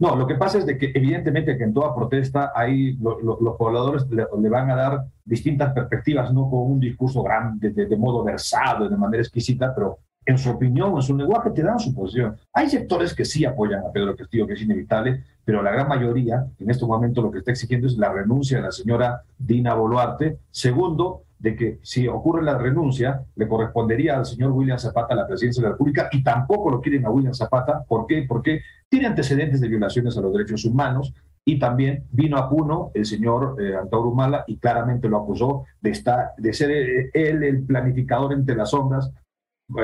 No, 0.00 0.14
lo 0.14 0.28
que 0.28 0.36
pasa 0.36 0.58
es 0.58 0.66
de 0.66 0.78
que 0.78 0.92
evidentemente 0.94 1.58
que 1.58 1.64
en 1.64 1.74
toda 1.74 1.94
protesta 1.94 2.52
hay 2.54 2.92
los 2.92 3.56
pobladores 3.56 4.06
le, 4.08 4.48
van 4.48 4.70
a 4.70 4.76
dar 4.76 5.04
distintas 5.24 5.72
perspectivas, 5.72 6.32
no 6.32 6.48
con 6.48 6.70
un 6.70 6.80
discurso 6.80 7.20
grande, 7.22 7.70
de, 7.70 7.96
modo 7.96 8.22
versado, 8.22 8.88
de 8.88 8.96
manera 8.96 9.22
exquisita, 9.22 9.74
pero 9.74 9.98
en 10.24 10.38
su 10.38 10.50
opinión, 10.50 10.94
en 10.94 11.02
su 11.02 11.16
lenguaje, 11.16 11.50
te 11.50 11.64
dan 11.64 11.80
su 11.80 11.92
posición. 11.92 12.36
Hay 12.52 12.68
sectores 12.68 13.12
que 13.12 13.24
sí 13.24 13.44
apoyan 13.44 13.80
a 13.84 13.90
Pedro 13.90 14.14
Castillo, 14.14 14.46
que 14.46 14.52
es 14.52 14.62
inevitable, 14.62 15.24
pero 15.48 15.62
la 15.62 15.70
gran 15.70 15.88
mayoría, 15.88 16.46
en 16.58 16.70
este 16.70 16.84
momento, 16.84 17.22
lo 17.22 17.30
que 17.30 17.38
está 17.38 17.52
exigiendo 17.52 17.86
es 17.86 17.96
la 17.96 18.12
renuncia 18.12 18.58
de 18.58 18.64
la 18.64 18.70
señora 18.70 19.22
Dina 19.38 19.72
Boluarte. 19.72 20.40
Segundo, 20.50 21.22
de 21.38 21.56
que 21.56 21.78
si 21.80 22.06
ocurre 22.06 22.42
la 22.42 22.58
renuncia, 22.58 23.24
le 23.34 23.48
correspondería 23.48 24.18
al 24.18 24.26
señor 24.26 24.52
William 24.52 24.78
Zapata 24.78 25.14
la 25.14 25.26
presidencia 25.26 25.62
de 25.62 25.68
la 25.68 25.72
República 25.72 26.10
y 26.12 26.22
tampoco 26.22 26.70
lo 26.70 26.82
quieren 26.82 27.06
a 27.06 27.10
William 27.10 27.32
Zapata. 27.32 27.82
¿Por 27.88 28.06
qué? 28.06 28.26
Porque 28.28 28.60
tiene 28.90 29.06
antecedentes 29.06 29.62
de 29.62 29.68
violaciones 29.68 30.18
a 30.18 30.20
los 30.20 30.34
derechos 30.34 30.66
humanos 30.66 31.14
y 31.46 31.58
también 31.58 32.04
vino 32.10 32.36
a 32.36 32.50
Puno 32.50 32.90
el 32.92 33.06
señor 33.06 33.56
eh, 33.58 33.74
Antauro 33.74 34.10
Humala 34.10 34.44
y 34.46 34.58
claramente 34.58 35.08
lo 35.08 35.16
acusó 35.16 35.64
de, 35.80 35.92
estar, 35.92 36.32
de 36.36 36.52
ser 36.52 36.70
eh, 36.72 37.10
él 37.14 37.42
el 37.42 37.62
planificador 37.62 38.34
entre 38.34 38.54
las 38.54 38.68
sombras. 38.68 39.10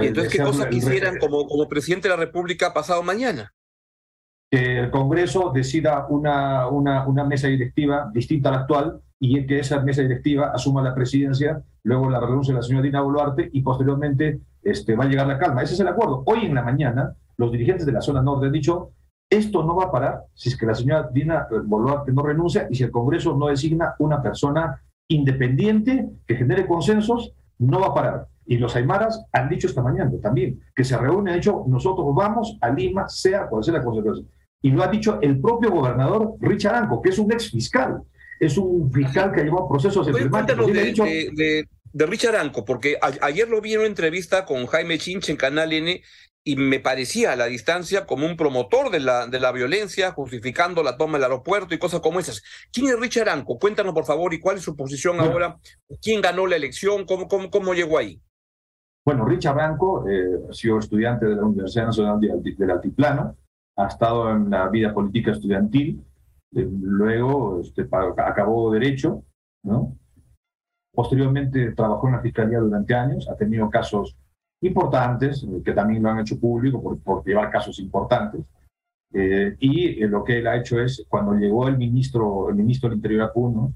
¿Y 0.03 0.09
entonces 0.09 0.31
qué 0.31 0.43
cosa 0.43 0.69
quisieran 0.69 1.17
como, 1.17 1.47
como 1.47 1.67
presidente 1.71 2.09
de 2.09 2.15
la 2.15 2.21
República 2.21 2.75
pasado 2.75 3.03
mañana? 3.03 3.54
Que 4.55 4.79
el 4.79 4.91
Congreso 4.93 5.51
decida 5.53 6.07
una, 6.09 6.69
una, 6.69 7.09
una 7.09 7.25
mesa 7.25 7.49
directiva 7.49 8.09
distinta 8.15 8.51
a 8.51 8.53
la 8.53 8.59
actual 8.59 9.01
y 9.19 9.45
que 9.47 9.59
esa 9.59 9.81
mesa 9.81 10.03
directiva 10.03 10.53
asuma 10.55 10.81
la 10.81 10.95
presidencia, 10.95 11.61
luego 11.83 12.09
la 12.09 12.21
renuncia 12.21 12.55
de 12.55 12.61
la 12.61 12.63
señora 12.63 12.85
Dina 12.85 13.01
Boluarte 13.01 13.51
y 13.53 13.63
posteriormente 13.63 14.43
este, 14.63 14.95
va 14.95 15.03
a 15.03 15.07
llegar 15.09 15.27
la 15.27 15.41
calma. 15.41 15.61
Ese 15.61 15.75
es 15.75 15.81
el 15.81 15.89
acuerdo. 15.89 16.23
Hoy 16.27 16.47
en 16.47 16.55
la 16.55 16.63
mañana, 16.63 17.17
los 17.37 17.51
dirigentes 17.51 17.85
de 17.85 17.91
la 17.91 18.01
zona 18.01 18.23
norte 18.23 18.47
han 18.47 18.53
dicho, 18.53 18.93
esto 19.29 19.65
no 19.65 19.75
va 19.75 19.87
a 19.87 19.91
parar 19.91 20.23
si 20.35 20.51
es 20.51 20.57
que 20.57 20.67
la 20.67 20.75
señora 20.77 21.11
Dina 21.13 21.49
Boluarte 21.65 22.13
no 22.13 22.23
renuncia 22.23 22.69
y 22.71 22.77
si 22.77 22.85
el 22.85 22.93
Congreso 22.93 23.37
no 23.37 23.49
designa 23.49 23.97
una 23.99 24.23
persona 24.23 24.81
independiente 25.09 26.11
que 26.29 26.37
genere 26.37 26.69
consensos, 26.69 27.33
no 27.59 27.81
va 27.81 27.89
a 27.89 27.95
parar. 27.95 28.29
Y 28.47 28.59
los 28.59 28.77
aymaras 28.77 29.27
han 29.33 29.49
dicho 29.49 29.67
esta 29.67 29.83
mañana 29.83 30.13
también, 30.23 30.61
que 30.77 30.85
se 30.85 30.97
reúnen, 30.97 31.35
han 31.35 31.41
dicho, 31.41 31.65
nosotros 31.67 32.07
vamos 32.15 32.57
a 32.61 32.71
Lima, 32.71 33.09
sea 33.09 33.49
cual 33.49 33.65
sea 33.65 33.75
la 33.75 33.83
consecuencia. 33.83 34.25
Y 34.65 34.71
lo 34.71 34.83
ha 34.83 34.89
dicho 34.89 35.19
el 35.21 35.41
propio 35.41 35.71
gobernador 35.71 36.35
Richard 36.41 36.75
Anco, 36.75 37.03
que 37.03 37.11
es 37.11 37.19
un 37.19 37.31
ex 37.33 37.51
fiscal 37.51 38.03
es 38.41 38.59
un 38.59 38.91
fiscal 38.93 39.33
que 39.33 39.41
ha 39.41 39.45
llevado 39.45 39.69
procesos 39.69 40.07
emblemáticos. 40.09 40.67
De, 40.67 40.73
de, 40.73 41.31
de, 41.33 41.69
de, 41.93 42.07
Richard 42.07 42.37
Anco, 42.37 42.65
porque 42.65 42.97
ayer 43.21 43.49
lo 43.49 43.61
vi 43.61 43.75
en 43.75 43.81
una 43.81 43.89
entrevista 43.89 44.45
con 44.45 44.67
Jaime 44.67 44.99
Chinch 44.99 45.31
en 45.31 45.37
Canal 45.37 45.73
N 45.73 46.03
y 46.47 46.57
me 46.57 46.79
parecía 46.79 47.33
a 47.33 47.37
la 47.37 47.47
distancia 47.47 48.05
como 48.05 48.27
un 48.27 48.37
promotor 48.37 48.91
de 48.91 49.01
la, 49.01 49.27
de 49.27 49.41
la 49.41 49.51
violencia, 49.51 50.13
justificando 50.13 50.83
la 50.83 50.99
toma 50.99 51.15
del 51.15 51.25
aeropuerto 51.25 51.75
y 51.75 51.79
cosas 51.79 52.01
como 52.01 52.21
esas. 52.21 52.43
¿Quién 52.71 52.89
es 52.89 53.01
Richard 53.01 53.31
Anco? 53.31 53.59
Cuéntanos, 53.59 53.95
por 53.95 54.05
favor, 54.05 54.35
y 54.35 54.41
cuál 54.41 54.57
es 54.57 54.63
su 54.63 54.77
posición 54.77 55.21
ahora. 55.21 55.57
¿Quién 56.03 56.21
ganó 56.21 56.47
la 56.47 56.57
elección? 56.57 57.07
¿Cómo, 57.07 57.29
cómo, 57.29 57.51
cómo 57.51 57.73
llegó 57.73 57.97
ahí? 57.97 58.21
Bueno, 59.07 59.25
Richard 59.25 59.59
Anco 59.59 60.07
eh, 60.09 60.49
ha 60.51 60.53
sido 60.53 60.79
estudiante 60.79 61.27
de 61.27 61.37
la 61.37 61.45
Universidad 61.45 61.87
Nacional 61.87 62.21
del 62.21 62.71
Altiplano, 62.71 63.37
ha 63.77 63.87
estado 63.87 64.31
en 64.31 64.51
la 64.51 64.69
vida 64.69 64.93
política 64.93 65.33
estudiantil, 65.33 66.03
luego 66.53 67.61
este, 67.61 67.89
acabó 67.91 68.73
Derecho, 68.73 69.25
¿no? 69.65 69.97
Posteriormente 70.93 71.73
trabajó 71.73 72.07
en 72.07 72.15
la 72.15 72.21
Fiscalía 72.21 72.61
durante 72.61 72.95
años, 72.95 73.29
ha 73.29 73.37
tenido 73.37 73.69
casos 73.69 74.17
importantes, 74.61 75.43
eh, 75.43 75.63
que 75.65 75.73
también 75.73 76.03
lo 76.03 76.11
han 76.11 76.21
hecho 76.21 76.39
público 76.39 76.81
por, 76.81 77.01
por 77.01 77.25
llevar 77.25 77.51
casos 77.51 77.79
importantes. 77.81 78.45
Eh, 79.13 79.57
y 79.59 80.03
eh, 80.03 80.09
lo 80.09 80.23
que 80.23 80.39
él 80.39 80.47
ha 80.47 80.57
hecho 80.57 80.81
es, 80.81 81.05
cuando 81.09 81.35
llegó 81.35 81.69
el 81.69 81.79
ministro, 81.79 82.49
el 82.49 82.55
ministro 82.55 82.89
del 82.89 82.99
Interior 82.99 83.23
a 83.23 83.33
Puno, 83.33 83.75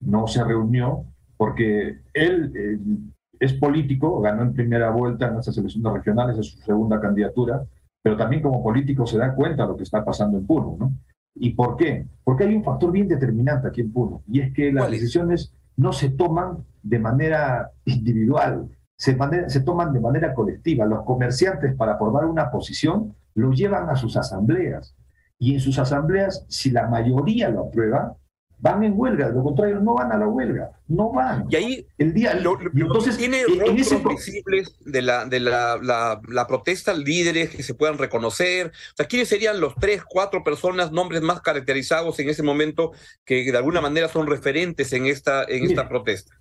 no 0.00 0.26
se 0.26 0.42
reunió 0.44 1.04
porque 1.36 2.00
él 2.12 3.12
es 3.38 3.54
político, 3.54 4.20
ganó 4.20 4.42
en 4.42 4.52
primera 4.52 4.90
vuelta 4.90 5.28
en 5.28 5.38
estas 5.38 5.56
elecciones 5.56 5.92
regionales, 5.92 6.38
es 6.38 6.46
su 6.46 6.58
segunda 6.58 7.00
candidatura, 7.00 7.64
pero 8.02 8.16
también 8.16 8.42
como 8.42 8.62
político 8.62 9.06
se 9.06 9.18
da 9.18 9.34
cuenta 9.34 9.62
de 9.62 9.68
lo 9.68 9.76
que 9.76 9.82
está 9.82 10.04
pasando 10.04 10.38
en 10.38 10.46
Puno, 10.46 10.76
¿no? 10.78 10.92
¿Y 11.34 11.50
por 11.54 11.76
qué? 11.76 12.06
Porque 12.24 12.44
hay 12.44 12.54
un 12.54 12.64
factor 12.64 12.90
bien 12.90 13.08
determinante 13.08 13.68
aquí 13.68 13.80
en 13.80 13.92
Puno, 13.92 14.22
y 14.26 14.40
es 14.40 14.52
que 14.52 14.72
las 14.72 14.90
decisiones 14.90 15.54
no 15.76 15.92
se 15.92 16.10
toman 16.10 16.64
de 16.82 16.98
manera 16.98 17.70
individual, 17.84 18.68
se, 18.96 19.16
se 19.48 19.60
toman 19.60 19.92
de 19.92 20.00
manera 20.00 20.34
colectiva. 20.34 20.84
Los 20.86 21.04
comerciantes 21.04 21.74
para 21.74 21.96
formar 21.96 22.24
una 22.24 22.50
posición 22.50 23.14
lo 23.34 23.52
llevan 23.52 23.88
a 23.88 23.96
sus 23.96 24.16
asambleas, 24.16 24.94
y 25.38 25.54
en 25.54 25.60
sus 25.60 25.78
asambleas, 25.78 26.44
si 26.48 26.70
la 26.70 26.86
mayoría 26.88 27.48
lo 27.48 27.66
aprueba, 27.68 28.14
van 28.60 28.82
en 28.84 28.92
huelga, 28.94 29.28
de 29.28 29.34
lo 29.34 29.42
contrario 29.42 29.80
no 29.80 29.94
van 29.94 30.12
a 30.12 30.18
la 30.18 30.28
huelga, 30.28 30.70
no 30.88 31.10
van. 31.12 31.46
Y 31.48 31.56
ahí 31.56 31.86
el 31.98 32.12
día 32.12 32.34
lo, 32.34 32.58
entonces 32.60 33.16
tiene 33.16 33.40
en 33.42 33.78
ese 33.78 33.96
visibles 33.96 34.76
de 34.84 35.02
la 35.02 35.24
de 35.24 35.40
la, 35.40 35.78
la, 35.82 36.20
la, 36.28 36.46
protesta, 36.46 36.92
líderes 36.92 37.50
que 37.50 37.62
se 37.62 37.74
puedan 37.74 37.98
reconocer. 37.98 38.68
O 38.68 38.96
sea, 38.96 39.06
¿quiénes 39.06 39.28
serían 39.28 39.60
los 39.60 39.74
tres, 39.76 40.02
cuatro 40.04 40.44
personas, 40.44 40.92
nombres 40.92 41.22
más 41.22 41.40
caracterizados 41.40 42.18
en 42.20 42.28
ese 42.28 42.42
momento 42.42 42.92
que 43.24 43.50
de 43.50 43.56
alguna 43.56 43.80
manera 43.80 44.08
son 44.08 44.26
referentes 44.26 44.92
en 44.92 45.06
esta 45.06 45.44
en 45.44 45.64
esta 45.64 45.88
protesta? 45.88 46.34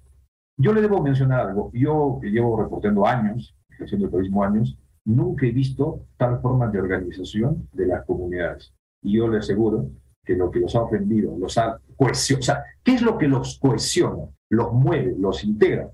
Yo 0.58 0.74
le 0.74 0.82
debo 0.82 1.02
mencionar 1.02 1.48
algo. 1.48 1.72
Yo 1.74 2.20
que 2.22 2.30
llevo 2.30 2.62
reportando 2.62 3.06
años, 3.08 3.56
haciendo 3.80 4.08
el 4.08 4.12
periodismo 4.12 4.44
años, 4.44 4.78
nunca 5.06 5.46
he 5.46 5.52
visto 5.52 6.06
tal 6.18 6.42
forma 6.42 6.68
de 6.68 6.80
organización 6.80 7.70
de 7.72 7.88
las 7.88 8.06
comunidades. 8.06 8.74
Y 9.02 9.18
yo 9.18 9.30
le 9.30 9.38
aseguro 9.38 9.90
que 10.26 10.36
lo 10.36 10.52
que 10.52 10.60
los 10.60 10.76
ha 10.76 10.82
ofendido, 10.82 11.36
los 11.40 11.58
ha 11.58 11.80
cohesionado. 12.00 12.40
O 12.40 12.46
sea, 12.46 12.64
¿qué 12.84 12.94
es 12.94 13.02
lo 13.02 13.18
que 13.18 13.28
los 13.28 13.60
cohesiona, 13.60 14.24
los 14.50 14.72
mueve, 14.72 15.16
los 15.20 15.44
integra? 15.44 15.90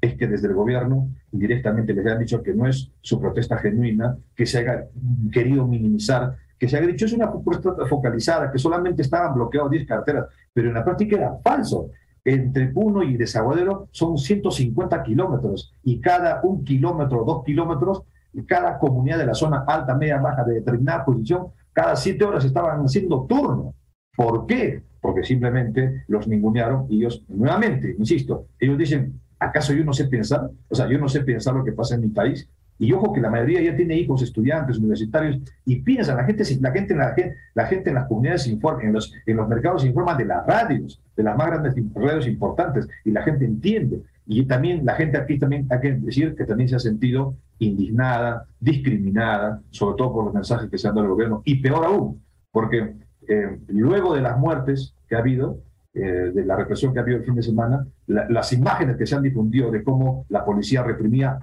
Es 0.00 0.14
que 0.14 0.26
desde 0.26 0.48
el 0.48 0.54
gobierno 0.54 1.10
directamente 1.30 1.92
les 1.92 2.06
han 2.06 2.18
dicho 2.18 2.42
que 2.42 2.54
no 2.54 2.66
es 2.66 2.90
su 3.02 3.20
protesta 3.20 3.58
genuina, 3.58 4.16
que 4.34 4.46
se 4.46 4.58
haya 4.58 4.86
querido 5.30 5.66
minimizar, 5.66 6.36
que 6.58 6.68
se 6.68 6.78
haya 6.78 6.86
dicho 6.86 7.04
es 7.04 7.12
una 7.12 7.30
propuesta 7.30 7.74
focalizada, 7.86 8.50
que 8.50 8.58
solamente 8.58 9.02
estaban 9.02 9.34
bloqueados 9.34 9.70
10 9.70 9.86
carteras, 9.86 10.26
pero 10.52 10.68
en 10.68 10.74
la 10.74 10.84
práctica 10.84 11.16
era 11.16 11.38
falso. 11.44 11.90
Entre 12.24 12.68
Puno 12.68 13.02
y 13.02 13.16
Desaguadero 13.16 13.88
son 13.92 14.18
150 14.18 15.02
kilómetros 15.02 15.74
y 15.82 16.00
cada 16.00 16.40
un 16.42 16.64
kilómetro, 16.64 17.24
dos 17.24 17.44
kilómetros, 17.44 18.02
cada 18.46 18.78
comunidad 18.78 19.18
de 19.18 19.26
la 19.26 19.34
zona 19.34 19.64
alta, 19.66 19.94
media, 19.94 20.18
baja 20.18 20.44
de 20.44 20.54
determinada 20.54 21.04
posición, 21.04 21.48
cada 21.72 21.96
siete 21.96 22.24
horas 22.24 22.44
estaban 22.44 22.80
haciendo 22.82 23.26
turno. 23.26 23.74
¿Por 24.16 24.46
qué? 24.46 24.82
Porque 25.00 25.24
simplemente 25.24 26.04
los 26.08 26.28
ningunearon 26.28 26.86
y 26.90 26.98
ellos, 26.98 27.24
nuevamente, 27.28 27.94
insisto, 27.98 28.46
ellos 28.58 28.78
dicen, 28.78 29.20
¿acaso 29.38 29.72
yo 29.72 29.84
no 29.84 29.92
sé 29.92 30.04
pensar? 30.06 30.50
O 30.68 30.74
sea, 30.74 30.88
yo 30.88 30.98
no 30.98 31.08
sé 31.08 31.20
pensar 31.22 31.54
lo 31.54 31.64
que 31.64 31.72
pasa 31.72 31.94
en 31.94 32.02
mi 32.02 32.08
país. 32.08 32.48
Y 32.78 32.92
ojo 32.92 33.12
que 33.12 33.20
la 33.20 33.28
mayoría 33.28 33.60
ya 33.60 33.76
tiene 33.76 33.94
hijos 33.96 34.22
estudiantes, 34.22 34.78
universitarios, 34.78 35.38
y 35.66 35.82
piensan, 35.82 36.16
la 36.16 36.24
gente, 36.24 36.44
la 36.60 36.72
gente, 36.72 36.94
la 36.94 37.12
gente, 37.12 37.36
la 37.54 37.66
gente 37.66 37.90
en 37.90 37.94
las 37.94 38.08
comunidades 38.08 38.44
se 38.44 38.50
informa, 38.50 38.82
en 38.82 38.94
los, 38.94 39.12
en 39.26 39.36
los 39.36 39.46
mercados 39.46 39.82
se 39.82 39.88
informan 39.88 40.16
de 40.16 40.24
las 40.24 40.46
radios, 40.46 40.98
de 41.14 41.22
las 41.22 41.36
más 41.36 41.48
grandes 41.48 41.74
radios 41.94 42.26
importantes, 42.26 42.88
y 43.04 43.10
la 43.10 43.22
gente 43.22 43.44
entiende. 43.44 44.00
Y 44.26 44.46
también 44.46 44.86
la 44.86 44.94
gente 44.94 45.18
aquí 45.18 45.38
también 45.38 45.66
hay 45.68 45.80
que 45.80 45.92
decir 45.92 46.34
que 46.34 46.44
también 46.44 46.70
se 46.70 46.76
ha 46.76 46.78
sentido 46.78 47.34
indignada, 47.58 48.46
discriminada, 48.58 49.60
sobre 49.70 49.98
todo 49.98 50.14
por 50.14 50.24
los 50.24 50.34
mensajes 50.34 50.70
que 50.70 50.78
se 50.78 50.88
han 50.88 50.94
dado 50.94 51.06
al 51.06 51.12
gobierno, 51.12 51.42
y 51.44 51.56
peor 51.56 51.84
aún, 51.84 52.22
porque 52.50 52.94
eh, 53.28 53.58
luego 53.68 54.14
de 54.14 54.20
las 54.20 54.38
muertes 54.38 54.94
que 55.08 55.16
ha 55.16 55.18
habido, 55.18 55.58
eh, 55.92 56.00
de 56.00 56.44
la 56.44 56.56
represión 56.56 56.92
que 56.92 57.00
ha 57.00 57.02
habido 57.02 57.18
el 57.18 57.24
fin 57.24 57.34
de 57.34 57.42
semana, 57.42 57.86
las 58.06 58.52
imágenes 58.52 58.96
que 58.96 59.06
se 59.06 59.16
han 59.16 59.22
difundido 59.22 59.70
de 59.70 59.82
cómo 59.82 60.24
la 60.28 60.44
policía 60.44 60.82
reprimía 60.82 61.38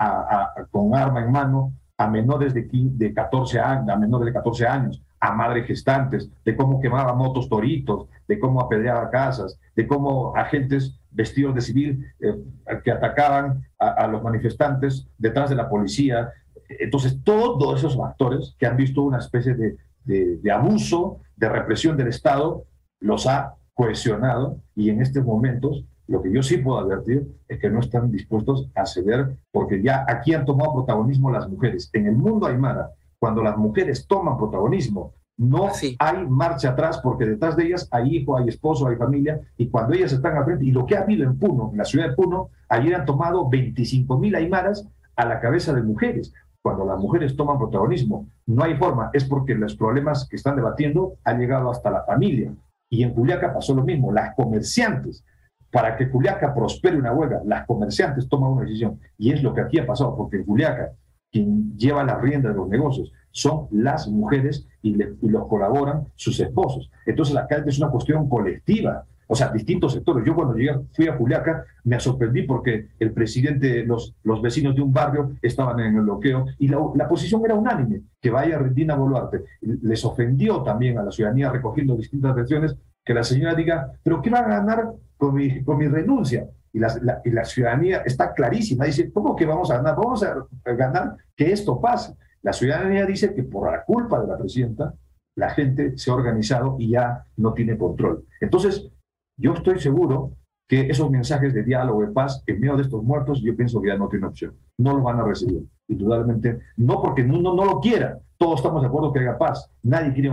con 0.71 0.95
arma 0.95 1.21
en 1.21 1.31
mano 1.31 1.73
a 1.97 2.07
menores 2.07 2.53
de, 2.53 2.67
de 2.71 3.13
14 3.13 3.59
años, 3.59 3.89
a 3.89 3.95
menores 3.95 4.27
de 4.27 4.33
14 4.33 4.67
años, 4.67 5.01
a 5.19 5.33
madres 5.33 5.65
gestantes, 5.65 6.29
de 6.45 6.55
cómo 6.55 6.79
quemaba 6.79 7.13
motos 7.13 7.49
toritos, 7.49 8.07
de 8.27 8.39
cómo 8.39 8.61
apedreaba 8.61 9.09
casas, 9.09 9.59
de 9.75 9.87
cómo 9.87 10.35
agentes 10.35 10.95
vestidos 11.11 11.55
de 11.55 11.61
civil 11.61 12.05
eh, 12.19 12.35
que 12.83 12.91
atacaban 12.91 13.63
a, 13.79 14.07
los 14.07 14.23
manifestantes 14.23 15.07
detrás 15.17 15.49
de 15.49 15.55
la 15.55 15.69
policía. 15.69 16.31
Entonces, 16.67 17.17
todos 17.23 17.79
esos 17.79 17.97
actores 17.99 18.55
que 18.59 18.65
han 18.65 18.77
visto 18.77 19.01
una 19.01 19.19
especie 19.19 19.55
de, 19.55 19.77
de, 20.07 20.51
abuso, 20.51 21.19
de 21.35 21.49
represión 21.49 21.97
del 21.97 22.07
Estado, 22.07 22.63
los 22.99 23.27
ha 23.27 23.55
cohesionado 23.73 24.61
y 24.75 24.89
en 24.89 25.01
estos 25.01 25.23
momentos 25.23 25.85
lo 26.07 26.21
que 26.21 26.31
yo 26.31 26.41
sí 26.41 26.57
puedo 26.57 26.79
advertir 26.79 27.27
es 27.47 27.59
que 27.59 27.69
no 27.69 27.81
están 27.81 28.09
dispuestos 28.09 28.69
a 28.75 28.85
ceder 28.85 29.37
porque 29.51 29.83
ya 29.83 30.05
aquí 30.07 30.33
han 30.33 30.45
tomado 30.45 30.73
protagonismo 30.73 31.29
las 31.29 31.49
mujeres. 31.49 31.89
En 31.93 32.07
el 32.07 32.15
mundo 32.15 32.47
aymara, 32.47 32.91
cuando 33.19 33.43
las 33.43 33.57
mujeres 33.57 34.07
toman 34.07 34.37
protagonismo, 34.37 35.13
no 35.35 35.69
hay 35.99 36.25
marcha 36.27 36.69
atrás 36.69 36.99
porque 37.03 37.25
detrás 37.25 37.55
de 37.55 37.67
ellas 37.67 37.87
hay 37.91 38.15
hijo, 38.15 38.37
hay 38.37 38.47
esposo, 38.47 38.87
hay 38.87 38.95
familia 38.95 39.39
y 39.57 39.69
cuando 39.69 39.93
ellas 39.93 40.13
están 40.13 40.37
al 40.37 40.45
frente, 40.45 40.65
y 40.65 40.71
lo 40.71 40.85
que 40.85 40.95
ha 40.95 41.01
habido 41.01 41.25
en 41.25 41.37
Puno, 41.37 41.69
en 41.71 41.77
la 41.77 41.85
ciudad 41.85 42.09
de 42.09 42.15
Puno, 42.15 42.49
ayer 42.69 42.95
han 42.95 43.05
tomado 43.05 43.47
25 43.47 44.17
mil 44.17 44.33
aymaras 44.35 44.87
a 45.15 45.25
la 45.25 45.39
cabeza 45.39 45.73
de 45.73 45.83
mujeres 45.83 46.33
cuando 46.67 46.85
las 46.85 46.99
mujeres 46.99 47.33
toman 47.37 47.57
protagonismo, 47.57 48.27
no 48.45 48.61
hay 48.61 48.75
forma, 48.75 49.09
es 49.13 49.23
porque 49.23 49.55
los 49.55 49.77
problemas 49.77 50.27
que 50.27 50.35
están 50.35 50.57
debatiendo 50.57 51.13
han 51.23 51.39
llegado 51.39 51.71
hasta 51.71 51.89
la 51.89 52.03
familia. 52.03 52.53
Y 52.89 53.03
en 53.03 53.13
Juliaca 53.13 53.53
pasó 53.53 53.73
lo 53.73 53.85
mismo, 53.85 54.11
las 54.11 54.35
comerciantes, 54.35 55.23
para 55.71 55.95
que 55.95 56.07
Juliaca 56.07 56.53
prospere 56.53 56.97
una 56.97 57.13
huelga, 57.13 57.39
las 57.45 57.65
comerciantes 57.65 58.27
toman 58.27 58.51
una 58.51 58.63
decisión. 58.63 58.99
Y 59.17 59.31
es 59.31 59.41
lo 59.41 59.53
que 59.53 59.61
aquí 59.61 59.79
ha 59.79 59.87
pasado, 59.87 60.17
porque 60.17 60.35
en 60.35 60.45
Juliaca, 60.45 60.91
quien 61.31 61.77
lleva 61.77 62.03
la 62.03 62.17
rienda 62.17 62.49
de 62.49 62.55
los 62.55 62.67
negocios 62.67 63.13
son 63.31 63.67
las 63.71 64.09
mujeres 64.09 64.67
y, 64.81 64.97
los 65.21 65.47
colaboran 65.47 66.03
sus 66.15 66.37
esposos. 66.41 66.91
Entonces 67.05 67.37
acá 67.37 67.63
es 67.65 67.79
una 67.79 67.91
cuestión 67.91 68.27
colectiva 68.27 69.05
o 69.27 69.35
sea, 69.35 69.49
distintos 69.49 69.93
sectores. 69.93 70.25
Yo 70.25 70.33
cuando 70.33 70.55
llegué, 70.55 70.73
fui 70.93 71.07
a 71.07 71.15
Juliaca, 71.15 71.65
me 71.83 71.99
sorprendí 71.99 72.43
porque 72.43 72.89
el 72.99 73.11
presidente, 73.11 73.85
los, 73.85 74.15
los 74.23 74.41
vecinos 74.41 74.75
de 74.75 74.81
un 74.81 74.93
barrio 74.93 75.33
estaban 75.41 75.79
en 75.79 75.95
el 75.95 76.01
bloqueo 76.01 76.45
y 76.57 76.67
la, 76.67 76.79
la 76.95 77.07
posición 77.07 77.41
era 77.45 77.55
unánime, 77.55 78.01
que 78.21 78.29
vaya 78.29 78.57
Dina 78.59 78.95
Boluarte. 78.95 79.43
Les 79.61 80.03
ofendió 80.05 80.63
también 80.63 80.97
a 80.97 81.03
la 81.03 81.11
ciudadanía 81.11 81.51
recogiendo 81.51 81.95
distintas 81.95 82.33
versiones 82.33 82.75
que 83.03 83.13
la 83.13 83.23
señora 83.23 83.55
diga, 83.55 83.91
pero 84.03 84.21
¿qué 84.21 84.29
va 84.29 84.39
a 84.39 84.47
ganar 84.47 84.91
con 85.17 85.35
mi, 85.35 85.63
con 85.63 85.77
mi 85.77 85.87
renuncia? 85.87 86.47
Y 86.73 86.79
la, 86.79 87.21
y 87.23 87.31
la 87.31 87.45
ciudadanía 87.45 88.03
está 88.05 88.33
clarísima, 88.33 88.85
dice, 88.85 89.11
¿cómo 89.11 89.35
que 89.35 89.45
vamos 89.45 89.71
a 89.71 89.77
ganar? 89.77 89.95
Vamos 89.95 90.23
a 90.23 90.45
ganar 90.73 91.15
que 91.35 91.51
esto 91.51 91.79
pase. 91.79 92.13
La 92.43 92.53
ciudadanía 92.53 93.05
dice 93.05 93.33
que 93.33 93.43
por 93.43 93.71
la 93.71 93.83
culpa 93.83 94.21
de 94.21 94.27
la 94.27 94.37
presidenta, 94.37 94.93
la 95.35 95.49
gente 95.51 95.97
se 95.97 96.11
ha 96.11 96.15
organizado 96.15 96.75
y 96.79 96.91
ya 96.91 97.23
no 97.37 97.53
tiene 97.53 97.77
control. 97.77 98.25
Entonces, 98.41 98.89
yo 99.37 99.53
estoy 99.53 99.79
seguro 99.79 100.31
que 100.67 100.87
esos 100.89 101.09
mensajes 101.09 101.53
de 101.53 101.63
diálogo, 101.63 102.01
de 102.01 102.11
paz, 102.11 102.43
en 102.45 102.59
medio 102.59 102.75
de 102.75 102.83
estos 102.83 103.03
muertos, 103.03 103.41
yo 103.41 103.55
pienso 103.55 103.81
que 103.81 103.87
ya 103.87 103.97
no 103.97 104.09
tiene 104.09 104.27
opción. 104.27 104.53
No 104.77 104.93
los 104.93 105.03
van 105.03 105.19
a 105.19 105.23
recibir. 105.23 105.63
Indudablemente, 105.87 106.59
no 106.75 107.01
porque 107.01 107.23
no, 107.23 107.39
no, 107.41 107.63
lo 107.63 107.79
quiera. 107.79 108.19
Todos 108.37 108.59
estamos 108.59 108.81
de 108.81 108.87
acuerdo 108.87 109.13
que 109.13 109.19
haya 109.19 109.37
paz. 109.37 109.69
Nadie 109.83 110.13
quiere 110.13 110.31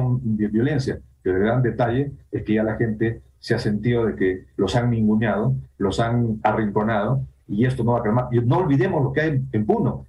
violencia. 0.51 0.99
Pero 1.23 1.39
el 1.39 1.45
gran 1.45 1.63
detalle 1.63 2.13
es 2.33 2.43
que 2.43 2.55
ya 2.55 2.65
la 2.65 2.77
gente 2.77 3.23
se 3.39 3.55
ha 3.55 3.59
sentido 3.59 4.07
de 4.07 4.17
que 4.17 4.47
los 4.57 4.75
han 4.75 4.91
ninguneado, 4.91 5.55
los 5.79 6.01
han 6.01 6.41
arrinconado, 6.43 7.27
y 7.47 7.65
esto 7.67 7.85
no 7.85 7.93
va 7.93 8.01
a 8.01 8.03
calmar. 8.03 8.29
Y 8.33 8.41
no 8.41 8.59
olvidemos 8.59 9.03
lo 9.03 9.13
que 9.13 9.21
hay 9.21 9.43
en 9.53 9.67
Puno. 9.67 10.07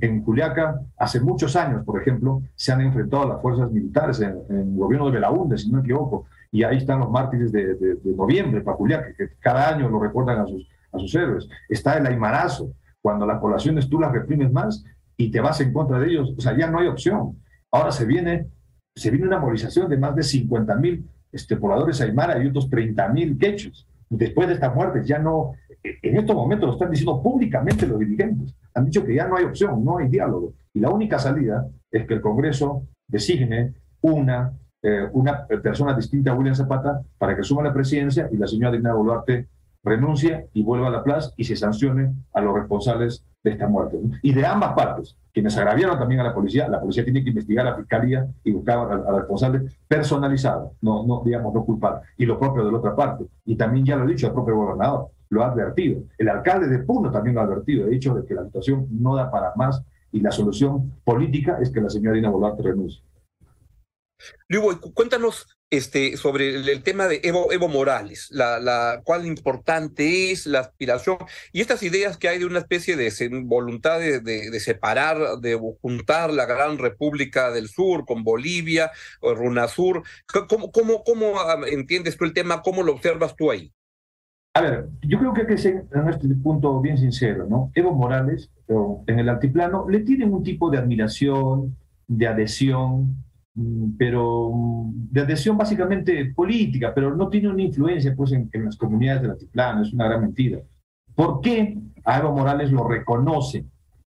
En, 0.00 0.24
Juliaca, 0.24 0.80
hace 0.96 1.20
muchos 1.20 1.54
años, 1.56 1.84
por 1.84 2.00
ejemplo, 2.00 2.42
se 2.54 2.72
han 2.72 2.80
enfrentado 2.80 3.28
las 3.28 3.42
fuerzas 3.42 3.70
militares 3.70 4.20
en, 4.20 4.36
el 4.48 4.76
gobierno 4.76 5.06
de 5.06 5.12
Belaúnde, 5.12 5.58
si 5.58 5.70
no 5.70 5.78
me 5.78 5.82
equivoco, 5.82 6.26
y 6.56 6.62
ahí 6.64 6.78
están 6.78 7.00
los 7.00 7.10
mártires 7.10 7.52
de, 7.52 7.98
noviembre 8.16 8.62
para 8.62 8.78
Juliaca, 8.78 9.12
que 9.14 9.28
cada 9.40 9.74
año 9.74 9.90
lo 9.90 10.00
recuerdan 10.00 10.40
a 10.40 10.46
sus, 10.46 10.66
a 10.90 10.98
sus 10.98 11.14
héroes. 11.14 11.46
Está 11.68 11.98
el 11.98 12.06
aymarazo, 12.06 12.72
cuando 13.02 13.26
las 13.26 13.40
poblaciones 13.40 13.90
tú 13.90 14.00
las 14.00 14.10
reprimes 14.10 14.50
más 14.50 14.82
y 15.18 15.30
te 15.30 15.38
vas 15.38 15.60
en 15.60 15.70
contra 15.70 15.98
de 15.98 16.08
ellos, 16.08 16.32
o 16.34 16.40
sea, 16.40 16.56
ya 16.56 16.70
no 16.70 16.78
hay 16.78 16.86
opción. 16.86 17.36
Ahora 17.70 17.92
se 17.92 18.06
viene, 18.06 18.46
se 18.94 19.10
viene 19.10 19.26
una 19.26 19.38
movilización 19.38 19.90
de 19.90 19.98
más 19.98 20.16
de 20.16 20.22
50 20.22 20.76
mil 20.76 21.06
este, 21.30 21.58
pobladores 21.58 22.00
aymara 22.00 22.42
y 22.42 22.46
otros 22.46 22.70
30 22.70 23.06
mil 23.10 23.36
quechos. 23.36 23.86
Después 24.08 24.48
de 24.48 24.54
esta 24.54 24.70
muerte, 24.70 25.02
ya 25.04 25.18
no, 25.18 25.52
en 25.82 26.16
estos 26.16 26.34
momentos 26.34 26.68
lo 26.68 26.72
están 26.72 26.90
diciendo 26.90 27.22
públicamente 27.22 27.86
los 27.86 27.98
dirigentes. 27.98 28.54
Han 28.72 28.86
dicho 28.86 29.04
que 29.04 29.14
ya 29.14 29.28
no 29.28 29.36
hay 29.36 29.44
opción, 29.44 29.84
no 29.84 29.98
hay 29.98 30.08
diálogo. 30.08 30.54
Y 30.72 30.80
la 30.80 30.88
única 30.88 31.18
salida 31.18 31.68
es 31.90 32.06
que 32.06 32.14
el 32.14 32.22
Congreso 32.22 32.86
designe 33.06 33.74
una, 34.00 34.54
eh, 34.82 35.08
una 35.12 35.46
persona 35.46 35.94
distinta 35.94 36.30
a 36.30 36.34
William 36.34 36.54
Zapata 36.54 37.00
para 37.18 37.36
que 37.36 37.42
suma 37.42 37.62
la 37.62 37.72
presidencia 37.72 38.28
y 38.30 38.36
la 38.36 38.46
señora 38.46 38.76
Dina 38.76 38.94
Boluarte 38.94 39.48
renuncie 39.82 40.48
y 40.52 40.62
vuelva 40.62 40.88
a 40.88 40.90
la 40.90 41.04
plaza 41.04 41.32
y 41.36 41.44
se 41.44 41.56
sancione 41.56 42.12
a 42.32 42.40
los 42.40 42.54
responsables 42.54 43.24
de 43.42 43.52
esta 43.52 43.68
muerte. 43.68 43.98
Y 44.22 44.32
de 44.32 44.44
ambas 44.44 44.72
partes, 44.74 45.16
quienes 45.32 45.56
agraviaron 45.56 45.98
también 45.98 46.20
a 46.20 46.24
la 46.24 46.34
policía, 46.34 46.68
la 46.68 46.80
policía 46.80 47.04
tiene 47.04 47.22
que 47.22 47.28
investigar 47.28 47.66
a 47.66 47.70
la 47.70 47.76
fiscalía 47.76 48.26
y 48.42 48.50
buscar 48.50 48.78
al, 48.90 49.16
responsable 49.16 49.62
personalizado, 49.86 50.72
no, 50.80 51.22
digamos, 51.24 51.54
no 51.54 51.64
culpable. 51.64 52.00
Y 52.16 52.26
lo 52.26 52.38
propio 52.38 52.64
de 52.64 52.72
la 52.72 52.78
otra 52.78 52.96
parte. 52.96 53.26
Y 53.44 53.56
también 53.56 53.84
ya 53.84 53.96
lo 53.96 54.02
ha 54.02 54.06
dicho 54.06 54.26
el 54.26 54.32
propio 54.32 54.56
gobernador 54.56 55.10
lo 55.28 55.42
ha 55.42 55.48
advertido. 55.48 56.02
El 56.18 56.28
alcalde 56.28 56.68
de 56.68 56.78
Puno 56.80 57.10
también 57.10 57.34
lo 57.34 57.40
ha 57.40 57.44
advertido, 57.44 57.86
ha 57.86 57.88
dicho 57.88 58.14
de 58.14 58.24
que 58.24 58.34
la 58.34 58.44
situación 58.44 58.86
no 58.90 59.16
da 59.16 59.30
para 59.30 59.52
más 59.56 59.82
y 60.12 60.20
la 60.20 60.30
solución 60.30 60.92
política 61.04 61.58
es 61.60 61.70
que 61.70 61.80
la 61.80 61.90
señora 61.90 62.14
Dina 62.14 62.30
Boluarte 62.30 62.62
renuncie. 62.62 63.02
Lugo, 64.48 64.80
cuéntanos 64.94 65.46
este, 65.70 66.16
sobre 66.16 66.54
el, 66.54 66.82
tema 66.82 67.08
de 67.08 67.20
Evo, 67.24 67.52
Evo 67.52 67.68
Morales, 67.68 68.28
la, 68.30 68.60
la, 68.60 69.02
cuál 69.04 69.26
importante 69.26 70.30
es 70.30 70.46
la 70.46 70.60
aspiración 70.60 71.18
y 71.52 71.60
estas 71.60 71.82
ideas 71.82 72.18
que 72.18 72.28
hay 72.28 72.38
de 72.38 72.46
una 72.46 72.60
especie 72.60 72.96
de 72.96 73.12
voluntad 73.44 73.98
de, 73.98 74.20
de, 74.20 74.60
separar, 74.60 75.38
de 75.40 75.58
juntar 75.82 76.32
la 76.32 76.46
gran 76.46 76.78
República 76.78 77.50
del 77.50 77.68
Sur 77.68 78.04
con 78.04 78.22
Bolivia, 78.22 78.92
o 79.20 79.34
Runasur. 79.34 80.02
¿Cómo, 80.48 80.70
cómo, 80.70 81.02
¿Cómo 81.02 81.38
ah, 81.40 81.58
entiendes 81.68 82.16
tú 82.16 82.24
el 82.24 82.32
tema? 82.32 82.62
¿Cómo 82.62 82.82
lo 82.82 82.92
observas 82.92 83.34
tú 83.34 83.50
ahí? 83.50 83.72
A 84.54 84.60
ver, 84.62 84.88
yo 85.02 85.18
creo 85.18 85.34
que 85.34 85.42
hay 85.42 85.46
que 85.48 85.58
ser 85.58 85.84
en 85.92 86.08
este 86.08 86.28
punto 86.28 86.80
bien 86.80 86.96
sincero, 86.96 87.46
¿no? 87.46 87.70
Evo 87.74 87.92
Morales, 87.92 88.50
en 89.06 89.18
el 89.18 89.28
altiplano, 89.28 89.86
le 89.88 90.00
tienen 90.00 90.32
un 90.32 90.42
tipo 90.42 90.70
de 90.70 90.78
admiración, 90.78 91.76
de 92.06 92.26
adhesión, 92.26 93.25
pero 93.98 94.50
mm, 94.52 95.08
de 95.10 95.20
adhesión 95.22 95.56
básicamente 95.56 96.32
política, 96.34 96.92
pero 96.94 97.14
no 97.14 97.28
tiene 97.28 97.48
una 97.48 97.62
influencia 97.62 98.14
pues, 98.14 98.32
en, 98.32 98.50
las 98.52 98.76
comunidades 98.76 99.22
del 99.22 99.30
altiplano, 99.32 99.82
es 99.82 99.92
una 99.92 100.06
gran 100.06 100.22
mentira. 100.22 100.60
¿Por 101.14 101.40
qué 101.40 101.78
a 102.04 102.18
Evo 102.18 102.32
Morales 102.32 102.70
lo 102.70 102.86
reconoce? 102.86 103.64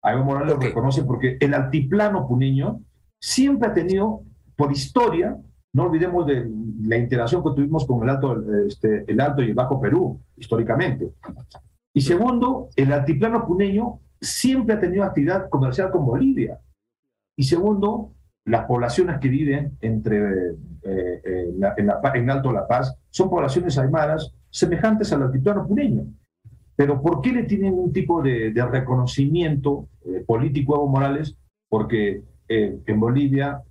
A 0.02 0.14
Evo 0.14 0.24
Morales 0.24 0.54
lo 0.54 0.60
reconoce 0.60 1.04
porque 1.04 1.38
el 1.40 1.54
altiplano 1.54 2.28
puneño 2.28 2.80
siempre 3.20 3.70
ha 3.70 3.74
tenido, 3.74 4.22
por 4.56 4.72
historia, 4.72 5.38
no 5.74 5.84
olvidemos 5.84 6.26
de 6.28 6.50
la 6.84 6.98
interacción 6.98 7.44
que 7.44 7.50
tuvimos 7.56 7.86
con 7.86 8.04
el 8.04 8.10
Alto, 8.10 8.44
este, 8.68 9.06
el 9.08 9.20
alto 9.20 9.42
y 9.42 9.48
el 9.48 9.56
Bajo 9.56 9.82
Perú, 9.82 10.20
históricamente. 10.38 11.14
Y 11.94 12.02
segundo, 12.02 12.70
el 12.76 12.94
altiplano 12.94 13.46
puneño 13.46 14.00
siempre 14.22 14.76
ha 14.76 14.80
tenido 14.80 15.04
actividad 15.04 15.50
comercial 15.50 15.92
con 15.92 16.06
Bolivia. 16.06 16.60
Y 17.36 17.44
segundo, 17.44 18.12
las 18.46 18.66
poblaciones 18.66 19.20
que 19.20 19.30
viven 19.30 19.78
entre, 19.82 20.18
eh, 20.18 21.22
eh, 21.24 21.54
en, 21.78 21.92
en, 22.16 22.30
Alto 22.30 22.52
La 22.52 22.68
Paz 22.68 22.96
son 23.10 23.30
poblaciones 23.30 23.78
aymaras 23.78 24.34
semejantes 24.50 25.12
al 25.14 25.24
altiplano 25.24 25.66
puneño. 25.66 26.06
Pero 26.76 27.02
¿por 27.02 27.22
qué 27.22 27.32
le 27.32 27.44
tienen 27.44 27.74
un 27.74 27.94
tipo 27.94 28.22
de, 28.22 28.52
reconocimiento 28.70 29.88
eh, 30.06 30.24
político 30.26 30.74
a 30.74 30.78
Evo 30.78 30.88
Morales? 30.88 31.38
Porque 31.70 32.24
en 32.48 33.00
Bolivia 33.00 33.64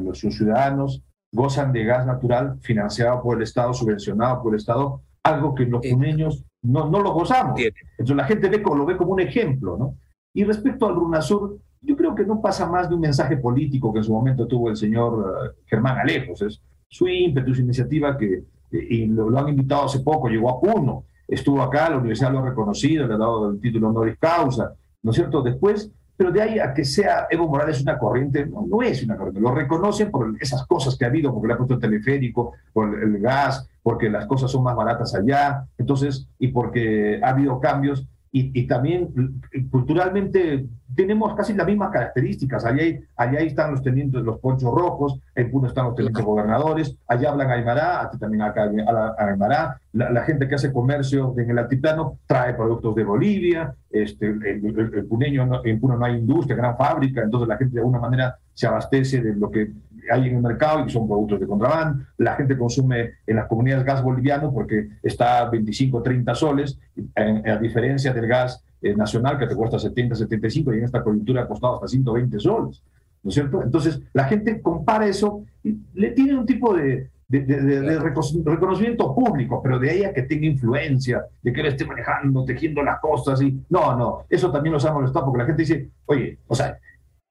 los 0.00 0.18
ciudadanos 0.18 1.02
gozan 1.30 1.72
de 1.72 1.84
gas 1.84 2.06
natural 2.06 2.58
financiado 2.62 3.22
por 3.22 3.36
el 3.36 3.42
Estado, 3.42 3.74
subvencionado 3.74 4.42
por 4.42 4.54
el 4.54 4.60
Estado, 4.60 5.02
algo 5.22 5.54
que 5.54 5.66
los 5.66 5.86
puneños 5.86 6.42
no, 6.62 6.88
no 6.88 7.02
lo 7.02 7.12
gozamos. 7.12 7.60
Entonces 7.60 8.16
la 8.16 8.24
gente 8.24 8.48
ve, 8.48 8.62
lo 8.64 8.86
ve 8.86 8.96
como 8.96 9.12
un 9.12 9.20
ejemplo, 9.20 9.76
¿no? 9.76 9.96
Y 10.32 10.44
respecto 10.44 10.86
al 10.86 10.94
Runasur, 10.94 11.58
yo 11.84 11.96
creo 11.96 12.14
que 12.14 12.24
no 12.24 12.40
pasa 12.40 12.68
más 12.68 12.88
de 12.88 12.94
un 12.94 13.00
mensaje 13.00 13.36
político 13.36 13.92
que 13.92 13.98
en 13.98 14.04
su 14.04 14.12
momento 14.12 14.46
tuvo 14.46 14.70
el 14.70 14.76
señor 14.76 15.34
eh, 15.46 15.60
Germán 15.66 15.98
Alejos. 15.98 16.42
Es 16.42 16.60
su 16.88 17.08
ímpetu, 17.08 17.54
su 17.54 17.62
iniciativa 17.62 18.16
que 18.16 18.44
y 18.70 19.06
lo, 19.06 19.38
han 19.38 19.48
invitado 19.50 19.84
hace 19.84 20.00
poco, 20.00 20.28
llegó 20.28 20.50
a 20.50 20.60
Puno, 20.60 21.04
estuvo 21.28 21.62
acá, 21.62 21.90
la 21.90 21.98
universidad 21.98 22.32
lo 22.32 22.40
ha 22.40 22.48
reconocido, 22.48 23.06
le 23.06 23.14
ha 23.14 23.18
dado 23.18 23.50
el 23.50 23.60
título 23.60 23.88
honoris 23.88 24.18
causa, 24.18 24.74
¿no 25.00 25.10
es 25.12 25.16
cierto? 25.16 25.42
Después 25.42 25.92
pero 26.16 26.30
de 26.30 26.42
ahí 26.42 26.58
a 26.58 26.72
que 26.72 26.84
sea 26.84 27.26
Evo 27.28 27.48
Morales 27.48 27.82
una 27.82 27.98
corriente, 27.98 28.46
no, 28.46 28.82
es 28.82 29.02
una 29.02 29.16
corriente, 29.16 29.40
lo 29.40 29.52
reconocen 29.52 30.10
por 30.10 30.34
esas 30.40 30.64
cosas 30.66 30.96
que 30.96 31.04
ha 31.04 31.08
habido, 31.08 31.32
porque 31.32 31.48
le 31.48 31.54
ha 31.54 31.56
puesto 31.56 31.74
el 31.74 31.80
teleférico, 31.80 32.52
por 32.72 33.02
el 33.02 33.18
gas, 33.18 33.68
porque 33.82 34.08
las 34.08 34.26
cosas 34.26 34.50
son 34.50 34.62
más 34.62 34.76
baratas 34.76 35.14
allá, 35.14 35.66
entonces, 35.76 36.28
y 36.38 36.48
porque 36.48 37.20
ha 37.22 37.30
habido 37.30 37.58
cambios, 37.60 38.06
y, 38.36 38.66
también 38.66 39.40
culturalmente 39.70 40.66
tenemos 40.94 41.34
casi 41.34 41.54
las 41.54 41.66
mismas 41.66 41.90
características. 41.90 42.64
Allá, 42.64 42.82
allá 43.16 43.38
están 43.40 43.72
los 43.72 43.82
tenientes, 43.82 44.22
los 44.22 44.38
ponchos 44.38 44.72
rojos, 44.72 45.20
en 45.34 45.50
Puno 45.50 45.68
están 45.68 45.86
los 45.86 45.94
tenientes 45.94 46.24
gobernadores, 46.24 46.96
allá 47.06 47.30
hablan 47.30 47.50
Aymara, 47.50 48.02
aquí 48.02 48.18
también 48.18 48.42
acá 48.42 48.70
Aymara. 49.18 49.80
La, 49.92 50.10
la 50.10 50.22
gente 50.22 50.48
que 50.48 50.54
hace 50.56 50.72
comercio 50.72 51.34
en 51.38 51.50
el 51.50 51.58
altiplano 51.58 52.18
trae 52.26 52.54
productos 52.54 52.94
de 52.94 53.04
Bolivia, 53.04 53.74
este, 53.90 54.26
el, 54.26 55.06
puneño, 55.08 55.62
en 55.64 55.80
Puno 55.80 55.96
no 55.96 56.04
hay 56.04 56.16
industria, 56.16 56.56
gran 56.56 56.76
fábrica, 56.76 57.22
entonces 57.22 57.48
la 57.48 57.56
gente 57.56 57.74
de 57.74 57.80
alguna 57.80 58.00
manera 58.00 58.36
se 58.52 58.66
abastece 58.66 59.20
de 59.20 59.34
lo 59.34 59.50
que 59.50 59.70
hay 60.10 60.28
en 60.28 60.36
el 60.36 60.42
mercado 60.42 60.84
y 60.84 60.90
son 60.90 61.06
productos 61.06 61.40
de 61.40 61.46
contrabando. 61.46 62.04
La 62.18 62.34
gente 62.34 62.58
consume 62.58 63.12
en 63.26 63.36
las 63.36 63.46
comunidades 63.46 63.84
gas 63.84 64.02
boliviano 64.02 64.52
porque 64.52 64.88
está 65.02 65.40
a 65.40 65.50
25, 65.50 66.02
30 66.02 66.34
soles, 66.34 66.78
a 67.14 67.56
diferencia 67.56 68.12
del 68.12 68.26
gas 68.26 68.64
eh, 68.84 68.94
nacional 68.94 69.38
que 69.38 69.46
te 69.46 69.56
cuesta 69.56 69.78
70, 69.78 70.14
75 70.14 70.74
y 70.74 70.78
en 70.78 70.84
esta 70.84 71.02
coyuntura 71.02 71.42
ha 71.42 71.48
costado 71.48 71.76
hasta 71.76 71.88
120 71.88 72.38
soles. 72.38 72.82
¿No 73.22 73.30
es 73.30 73.34
cierto? 73.34 73.62
Entonces, 73.62 74.02
la 74.12 74.24
gente 74.24 74.60
compara 74.60 75.06
eso 75.06 75.44
y 75.62 75.78
le 75.94 76.10
tiene 76.10 76.38
un 76.38 76.44
tipo 76.44 76.74
de, 76.74 77.08
de, 77.26 77.98
reconocimiento 77.98 79.14
público, 79.14 79.62
pero 79.62 79.78
de 79.78 79.96
ella 79.96 80.12
que 80.12 80.22
tenga 80.24 80.46
influencia, 80.46 81.24
de 81.42 81.52
que 81.52 81.60
él 81.62 81.68
esté 81.68 81.86
manejando, 81.86 82.44
tejiendo 82.44 82.82
las 82.82 83.00
cosas 83.00 83.40
y 83.40 83.58
no, 83.70 83.96
no, 83.96 84.26
eso 84.28 84.52
también 84.52 84.74
nos 84.74 84.84
ha 84.84 84.92
molestado 84.92 85.24
porque 85.24 85.38
la 85.38 85.46
gente 85.46 85.62
dice, 85.62 85.88
oye, 86.04 86.38
o 86.46 86.54
sea, 86.54 86.78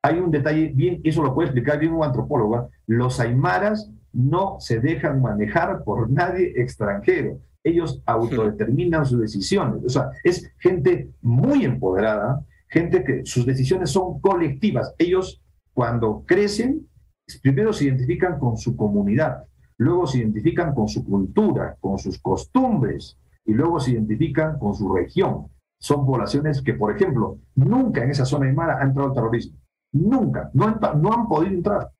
hay 0.01 0.17
un 0.17 0.31
detalle 0.31 0.71
bien, 0.73 0.99
eso 1.03 1.21
lo 1.21 1.35
puede 1.35 1.49
explicar 1.49 1.77
bien 1.77 1.93
un 1.93 2.03
antropólogo, 2.03 2.57
¿eh? 2.57 2.61
los 2.87 3.19
aymaras 3.19 3.91
no 4.11 4.57
se 4.59 4.79
dejan 4.79 5.21
manejar 5.21 5.83
por 5.83 6.09
nadie 6.09 6.53
extranjero. 6.55 7.37
Ellos 7.63 8.01
autodeterminan 8.05 9.05
sus 9.05 9.21
decisiones. 9.21 9.83
O 9.85 9.89
sea, 9.89 10.09
es 10.23 10.51
gente 10.59 11.11
muy 11.21 11.65
empoderada, 11.65 12.43
gente 12.67 13.03
que 13.03 13.25
sus 13.25 13.45
decisiones 13.45 13.91
son 13.91 14.19
colectivas. 14.19 14.93
Ellos, 14.97 15.41
cuando 15.73 16.23
crecen, 16.25 16.87
primero 17.41 17.71
se 17.71 17.85
identifican 17.85 18.37
con 18.37 18.57
su 18.57 18.75
comunidad, 18.75 19.45
luego 19.77 20.07
se 20.07 20.19
identifican 20.19 20.73
con 20.73 20.87
su 20.87 21.05
cultura, 21.05 21.77
con 21.79 21.97
sus 21.97 22.19
costumbres, 22.19 23.17
y 23.45 23.53
luego 23.53 23.79
se 23.79 23.91
identifican 23.91 24.57
con 24.57 24.73
su 24.73 24.93
región. 24.93 25.47
Son 25.79 26.05
poblaciones 26.05 26.61
que, 26.61 26.73
por 26.73 26.95
ejemplo, 26.95 27.39
nunca 27.55 28.03
en 28.03 28.11
esa 28.11 28.25
zona 28.25 28.47
aymara 28.47 28.79
ha 28.79 28.83
entrado 28.83 29.09
el 29.09 29.15
terrorismo 29.15 29.57
Nunca, 29.93 30.49
no 30.53 30.65
han, 30.65 30.79
no 31.01 31.13
han 31.13 31.27
podido 31.27 31.53
entrar, 31.53 31.91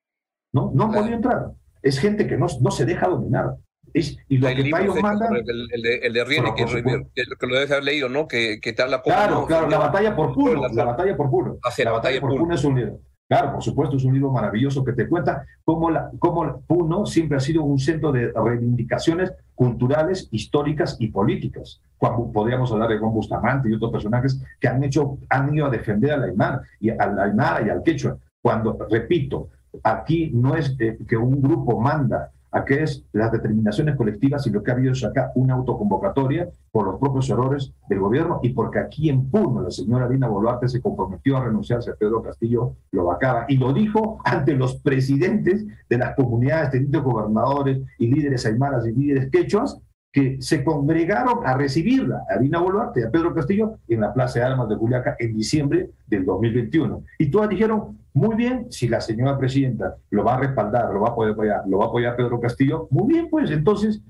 ¿no? 0.52 0.72
No 0.74 0.84
han 0.84 0.92
podido 0.92 1.14
entrar. 1.14 1.52
es 1.80 1.98
gente 1.98 2.26
que 2.26 2.36
no, 2.36 2.46
no 2.60 2.70
se 2.72 2.84
deja 2.84 3.08
dominar. 3.08 3.56
Y 3.94 4.38
lo 4.38 4.48
que 4.48 4.60
ellos 4.60 5.00
mandan... 5.00 5.36
El, 5.36 5.68
el, 5.72 5.82
de, 5.82 5.96
el 5.98 6.12
de 6.12 6.24
Riene, 6.24 6.52
que, 6.56 6.64
que, 6.64 7.46
lo 7.46 7.54
debes 7.54 7.70
haber 7.70 7.84
leído, 7.84 8.08
¿no? 8.08 8.26
Que, 8.26 8.60
que 8.60 8.72
te 8.72 8.82
habla 8.82 9.00
como... 9.02 9.14
Claro, 9.14 9.46
claro, 9.46 9.68
la 9.68 9.78
batalla 9.78 10.16
por 10.16 10.34
puro, 10.34 10.68
la, 10.68 10.84
batalla 10.84 11.16
por 11.16 11.30
puro. 11.30 11.58
Hacia 11.62 11.84
la, 11.84 11.92
batalla, 11.92 12.20
por 12.20 12.36
puro 12.36 12.54
es 12.54 12.64
un 12.64 12.74
libro. 12.74 12.98
Claro, 13.28 13.52
por 13.52 13.62
supuesto, 13.62 13.96
es 13.96 14.04
un 14.04 14.12
libro 14.12 14.30
maravilloso 14.30 14.84
que 14.84 14.92
te 14.92 15.08
cuenta 15.08 15.46
cómo, 15.64 15.90
la, 15.90 16.10
cómo 16.18 16.60
Puno 16.66 17.06
siempre 17.06 17.38
ha 17.38 17.40
sido 17.40 17.62
un 17.62 17.78
centro 17.78 18.12
de 18.12 18.30
reivindicaciones 18.32 19.32
culturales, 19.54 20.28
históricas 20.30 20.96
y 20.98 21.08
políticas. 21.08 21.80
Cuando 21.96 22.30
podríamos 22.30 22.70
hablar 22.72 22.90
de 22.90 22.98
Juan 22.98 23.14
Bustamante 23.14 23.70
y 23.70 23.74
otros 23.74 23.92
personajes 23.92 24.42
que 24.60 24.68
han, 24.68 24.84
hecho, 24.84 25.18
han 25.30 25.54
ido 25.54 25.66
a 25.66 25.70
defender 25.70 26.12
al 26.12 26.24
Aymar 26.24 26.60
y 26.80 26.90
al 26.90 27.18
Aymara 27.18 27.66
y 27.66 27.70
al 27.70 27.82
Quechua. 27.82 28.18
Cuando, 28.42 28.76
repito, 28.90 29.48
aquí 29.82 30.30
no 30.34 30.54
es 30.54 30.76
eh, 30.78 30.98
que 31.08 31.16
un 31.16 31.40
grupo 31.40 31.80
manda, 31.80 32.30
a 32.54 32.64
qué 32.64 32.84
es 32.84 33.04
las 33.12 33.32
determinaciones 33.32 33.96
colectivas 33.96 34.46
y 34.46 34.50
lo 34.50 34.62
que 34.62 34.70
ha 34.70 34.74
habido 34.74 34.92
es 34.92 35.04
acá 35.04 35.32
una 35.34 35.54
autoconvocatoria 35.54 36.48
por 36.70 36.86
los 36.86 37.00
propios 37.00 37.28
errores 37.28 37.72
del 37.88 37.98
gobierno 37.98 38.40
y 38.42 38.50
porque 38.50 38.78
aquí 38.78 39.08
en 39.10 39.28
Puno 39.28 39.62
la 39.62 39.70
señora 39.70 40.08
Dina 40.08 40.28
Boluarte 40.28 40.68
se 40.68 40.80
comprometió 40.80 41.36
a 41.36 41.44
renunciarse 41.44 41.90
a 41.90 41.94
Pedro 41.94 42.22
Castillo 42.22 42.76
lo 42.92 43.06
vacaba 43.06 43.46
y 43.48 43.56
lo 43.56 43.72
dijo 43.72 44.18
ante 44.24 44.54
los 44.54 44.76
presidentes 44.76 45.66
de 45.88 45.98
las 45.98 46.14
comunidades, 46.14 46.70
tenientes 46.70 47.02
gobernadores 47.02 47.82
y 47.98 48.06
líderes 48.06 48.46
aymaras 48.46 48.86
y 48.86 48.92
líderes 48.92 49.30
quechuas 49.30 49.80
que 50.14 50.40
se 50.40 50.62
congregaron 50.62 51.44
a 51.44 51.56
recibirla, 51.56 52.22
a 52.30 52.38
Dina 52.38 52.60
Boluarte 52.60 53.00
y 53.00 53.02
a 53.02 53.10
Pedro 53.10 53.34
Castillo 53.34 53.80
en 53.88 54.00
la 54.00 54.14
Plaza 54.14 54.38
de 54.38 54.44
Armas 54.44 54.68
de 54.68 54.76
Juliaca 54.76 55.16
en 55.18 55.36
diciembre 55.36 55.90
del 56.06 56.24
2021. 56.24 57.02
Y 57.18 57.32
todas 57.32 57.48
dijeron, 57.48 57.98
muy 58.12 58.36
bien, 58.36 58.70
si 58.70 58.86
la 58.86 59.00
señora 59.00 59.36
presidenta 59.36 59.96
lo 60.10 60.22
va 60.22 60.36
a 60.36 60.38
respaldar, 60.38 60.94
lo 60.94 61.00
va 61.00 61.08
a 61.08 61.10
apoyar, 61.10 61.62
lo 61.66 61.78
va 61.78 61.86
a 61.86 61.88
apoyar 61.88 62.14
Pedro 62.14 62.40
Castillo, 62.40 62.86
muy 62.92 63.12
bien, 63.12 63.28
pues 63.28 63.50
entonces, 63.50 64.02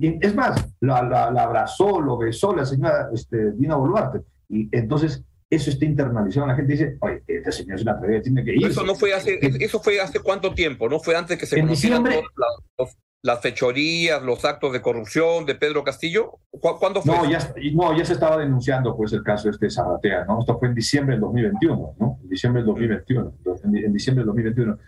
es 0.00 0.34
más, 0.34 0.74
la, 0.80 0.98
abrazó, 1.28 2.00
lo 2.00 2.18
besó 2.18 2.52
la 2.52 2.66
señora 2.66 3.10
este, 3.14 3.52
Dina 3.52 3.76
Boluarte. 3.76 4.22
Y 4.48 4.68
entonces 4.76 5.22
eso 5.48 5.70
está 5.70 5.84
internalizado. 5.84 6.48
La 6.48 6.56
gente 6.56 6.72
dice, 6.72 6.96
oye, 7.00 7.22
esta 7.28 7.52
señora 7.52 7.76
es 7.76 7.82
una 7.82 7.92
atrevida, 7.92 8.22
tiene 8.22 8.44
que 8.44 8.56
ir. 8.56 8.66
Eso 8.66 8.84
no 8.84 8.96
fue 8.96 9.14
hace, 9.14 9.38
eso 9.40 9.78
fue 9.78 10.00
hace 10.00 10.18
cuánto 10.18 10.52
tiempo, 10.52 10.88
¿no? 10.88 10.98
Fue 10.98 11.14
antes 11.14 11.38
que 11.38 11.46
se 11.46 11.60
en 11.60 11.68
diciembre, 11.68 12.24
las 13.24 13.40
fechorías, 13.40 14.22
los 14.22 14.44
actos 14.44 14.70
de 14.74 14.82
corrupción 14.82 15.46
de 15.46 15.54
Pedro 15.54 15.82
Castillo? 15.82 16.40
¿Cuándo 16.50 17.00
fue? 17.00 17.16
No, 17.16 17.24
ya, 17.24 17.38
no, 17.72 17.96
ya 17.96 18.04
se 18.04 18.12
estaba 18.12 18.36
denunciando 18.36 18.94
pues 18.94 19.14
el 19.14 19.22
caso 19.22 19.48
este 19.48 19.64
de 19.64 19.70
Zaratea, 19.70 20.26
¿no? 20.26 20.40
Esto 20.40 20.58
fue 20.58 20.68
en 20.68 20.74
diciembre 20.74 21.14
del 21.14 21.22
2021, 21.22 21.94
¿no? 21.98 22.18
En 22.22 22.28
diciembre 22.28 22.60
del 22.60 22.66
2021, 22.66 23.32
en, 23.64 23.92
diciembre 23.94 24.20
del 24.20 24.26
2021. 24.26 24.78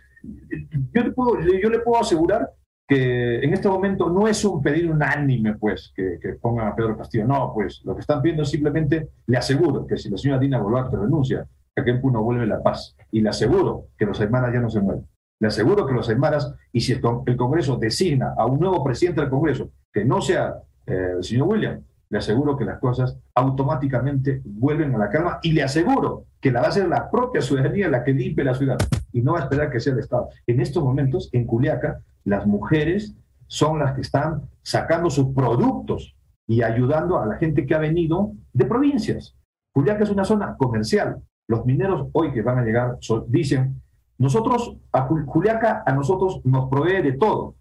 Yo 0.93 1.03
le, 1.03 1.13
puedo, 1.13 1.41
yo 1.41 1.71
le 1.71 1.79
puedo 1.79 1.99
asegurar 1.99 2.51
que 2.87 3.39
en 3.39 3.55
este 3.55 3.69
momento 3.69 4.11
no 4.11 4.29
es 4.29 4.45
un 4.45 4.63
pedido 4.63 4.93
unánime, 4.93 5.55
pues, 5.55 5.91
que, 5.97 6.19
que, 6.21 6.35
pongan 6.35 6.69
a 6.69 6.77
Pedro 6.77 6.95
Castillo. 6.95 7.27
No, 7.27 7.53
pues, 7.55 7.81
lo 7.85 7.95
que 7.95 8.03
están 8.03 8.21
pidiendo 8.21 8.43
es 8.43 8.51
simplemente, 8.51 9.09
le 9.27 9.39
aseguro 9.39 9.87
que 9.87 9.97
si 9.97 10.11
la 10.11 10.19
señora 10.19 10.39
Dina 10.39 10.61
Boluarte 10.61 10.97
renuncia, 10.99 11.47
que 11.75 11.81
aquel 11.81 12.03
no 12.03 12.23
vuelve 12.23 12.47
la 12.47 12.63
paz. 12.63 12.95
Y 13.11 13.23
le 13.23 13.31
aseguro 13.31 13.87
que 13.97 14.05
los 14.05 14.21
hermanos 14.21 14.51
ya 14.53 14.61
no 14.61 14.69
se 14.69 14.81
mueven. 14.81 15.07
Le 15.39 15.49
aseguro 15.49 15.87
que 15.87 15.93
los 15.93 16.09
aymaras, 16.09 16.55
y 16.73 16.81
si 16.81 16.93
el, 16.93 17.01
Congreso 17.01 17.77
designa 17.77 18.35
a 18.37 18.47
un 18.47 18.59
nuevo 18.59 18.83
presidente 18.83 19.21
del 19.21 19.31
Congreso, 19.31 19.71
que 19.93 20.05
no 20.05 20.21
sea 20.21 20.55
eh, 20.87 21.15
el 21.19 21.25
señor 21.25 21.49
William, 21.49 21.83
le 22.09 22.19
aseguro 22.19 22.57
que 22.57 22.65
las 22.65 22.79
cosas 22.79 23.19
automáticamente 23.35 24.41
vuelven 24.45 24.95
a 24.95 24.99
la 24.99 25.11
calma 25.11 25.39
y 25.43 25.53
le 25.53 25.63
aseguro 25.63 26.25
que 26.41 26.53
la 26.53 26.63
va 26.63 26.69
a 26.69 26.73
ser 26.73 26.89
la 26.89 27.11
propia 27.11 27.43
ciudadanía 27.43 27.89
la 27.89 28.05
que 28.05 28.13
limpie 28.13 28.45
la 28.45 28.55
ciudad 28.55 28.79
y 29.13 29.23
no 29.23 29.33
va 29.33 29.41
a 29.41 29.43
esperar 29.43 29.71
que 29.71 29.81
sea 29.81 29.93
el 29.93 29.99
Estado. 29.99 30.29
En 30.47 30.61
estos 30.61 30.83
momentos, 30.83 31.29
en 31.33 31.47
Culiaca, 31.47 32.01
las 32.25 32.47
mujeres 32.47 33.15
son 33.49 33.79
las 33.79 33.95
que 33.95 34.03
están 34.03 34.43
sacando 34.63 35.11
sus 35.11 35.35
productos 35.35 36.15
y 36.47 36.63
ayudando 36.63 37.19
a 37.19 37.27
la 37.27 37.37
gente 37.37 37.67
que 37.67 37.75
ha 37.75 37.79
venido 37.79 38.33
de 38.53 38.67
provincias. 38.67 39.37
Culiaca 39.73 40.05
es 40.05 40.11
una 40.11 40.25
zona 40.25 40.57
comercial. 40.57 41.17
Los 41.49 41.65
mineros 41.67 42.09
hoy 42.13 42.33
que 42.33 42.43
van 42.43 42.59
a 42.59 42.65
llegar 42.65 42.99
dicen 43.29 43.83
nosotros, 44.19 44.77
a 44.93 45.03
Juliaca, 45.03 45.83
a 45.85 45.93
nosotros 45.93 46.41
nos 46.45 46.69
provee 46.69 47.03
de 47.03 47.13
todo. 47.13 47.55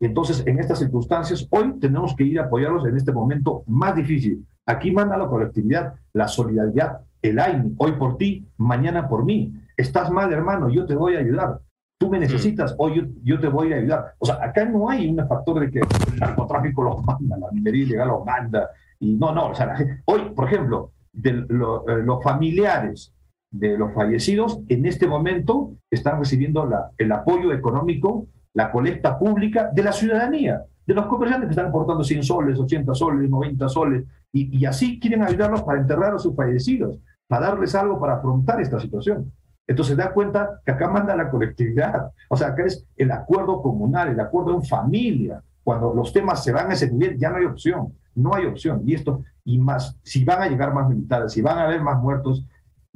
Entonces, 0.00 0.44
en 0.46 0.58
estas 0.60 0.78
circunstancias, 0.78 1.46
hoy 1.50 1.78
tenemos 1.80 2.14
que 2.14 2.24
ir 2.24 2.38
a 2.38 2.44
apoyarlos 2.44 2.86
en 2.86 2.96
este 2.96 3.12
momento 3.12 3.64
más 3.66 3.96
difícil. 3.96 4.46
Aquí 4.64 4.92
manda 4.92 5.16
la 5.16 5.26
colectividad, 5.26 5.94
la 6.12 6.28
solidaridad, 6.28 7.00
el 7.20 7.38
AINI, 7.38 7.74
hoy 7.78 7.92
por 7.92 8.16
ti, 8.16 8.46
mañana 8.58 9.08
por 9.08 9.24
mí. 9.24 9.52
Estás 9.76 10.10
mal, 10.10 10.32
hermano, 10.32 10.68
yo 10.68 10.86
te 10.86 10.94
voy 10.94 11.16
a 11.16 11.18
ayudar. 11.18 11.60
Tú 11.98 12.08
me 12.08 12.18
necesitas, 12.18 12.76
hoy 12.78 13.12
yo, 13.24 13.40
te 13.40 13.48
voy 13.48 13.72
a 13.72 13.76
ayudar. 13.76 14.14
O 14.18 14.26
sea, 14.26 14.38
acá 14.40 14.64
no 14.64 14.88
hay 14.88 15.08
un 15.08 15.26
factor 15.26 15.60
de 15.60 15.70
que 15.70 15.80
el 15.80 16.18
narcotráfico 16.20 16.84
los 16.84 17.04
manda, 17.04 17.36
la 17.36 17.50
minería 17.50 17.84
ilegal 17.84 18.08
los 18.08 18.24
manda. 18.24 18.70
Y 19.00 19.14
no, 19.14 19.34
no, 19.34 19.48
o 19.48 19.54
sea, 19.54 19.74
hoy, 20.04 20.30
por 20.30 20.46
ejemplo, 20.46 20.92
de 21.12 21.30
eh, 21.30 21.44
los 21.48 22.22
familiares 22.22 23.12
de 23.50 23.78
los 23.78 23.94
fallecidos 23.94 24.60
en 24.68 24.86
este 24.86 25.06
momento 25.06 25.72
están 25.90 26.18
recibiendo 26.18 26.68
el 26.98 27.12
apoyo 27.12 27.52
económico, 27.52 28.26
la 28.54 28.70
colecta 28.70 29.18
pública 29.18 29.70
de 29.72 29.82
la 29.82 29.92
ciudadanía, 29.92 30.62
de 30.86 30.94
los 30.94 31.06
comerciantes 31.06 31.48
que 31.48 31.52
están 31.52 31.66
aportando 31.66 32.04
100 32.04 32.22
soles, 32.22 32.58
80 32.58 32.94
soles, 32.94 33.30
90 33.30 33.68
soles, 33.68 34.04
y, 34.32 34.58
y 34.58 34.66
así 34.66 34.98
quieren 35.00 35.22
ayudarlos 35.22 35.62
para 35.62 35.80
enterrar 35.80 36.14
a 36.14 36.18
sus 36.18 36.34
fallecidos, 36.34 36.98
para 37.26 37.48
darles 37.48 37.74
algo 37.74 37.98
para 37.98 38.14
afrontar 38.14 38.60
esta 38.60 38.80
situación. 38.80 39.32
Entonces 39.66 39.96
da 39.96 40.12
cuenta 40.12 40.60
que 40.64 40.72
acá 40.72 40.88
manda 40.88 41.14
la 41.14 41.30
colectividad, 41.30 42.10
o 42.28 42.36
sea, 42.36 42.48
acá 42.48 42.64
es 42.64 42.86
el 42.96 43.12
acuerdo 43.12 43.60
comunal, 43.60 44.08
el 44.08 44.20
acuerdo 44.20 44.54
en 44.54 44.64
familia. 44.64 45.42
Cuando 45.62 45.92
los 45.92 46.10
temas 46.10 46.42
se 46.42 46.52
van 46.52 46.70
a 46.70 46.72
ese 46.72 46.90
nivel, 46.90 47.18
ya 47.18 47.28
no 47.28 47.36
hay 47.36 47.44
opción, 47.44 47.92
no 48.14 48.34
hay 48.34 48.46
opción. 48.46 48.82
Y 48.86 48.94
esto, 48.94 49.22
y 49.44 49.58
más, 49.58 49.94
si 50.02 50.24
van 50.24 50.42
a 50.42 50.48
llegar 50.48 50.72
más 50.72 50.88
militares, 50.88 51.32
si 51.32 51.42
van 51.42 51.58
a 51.58 51.64
haber 51.64 51.82
más 51.82 52.00
muertos, 52.00 52.46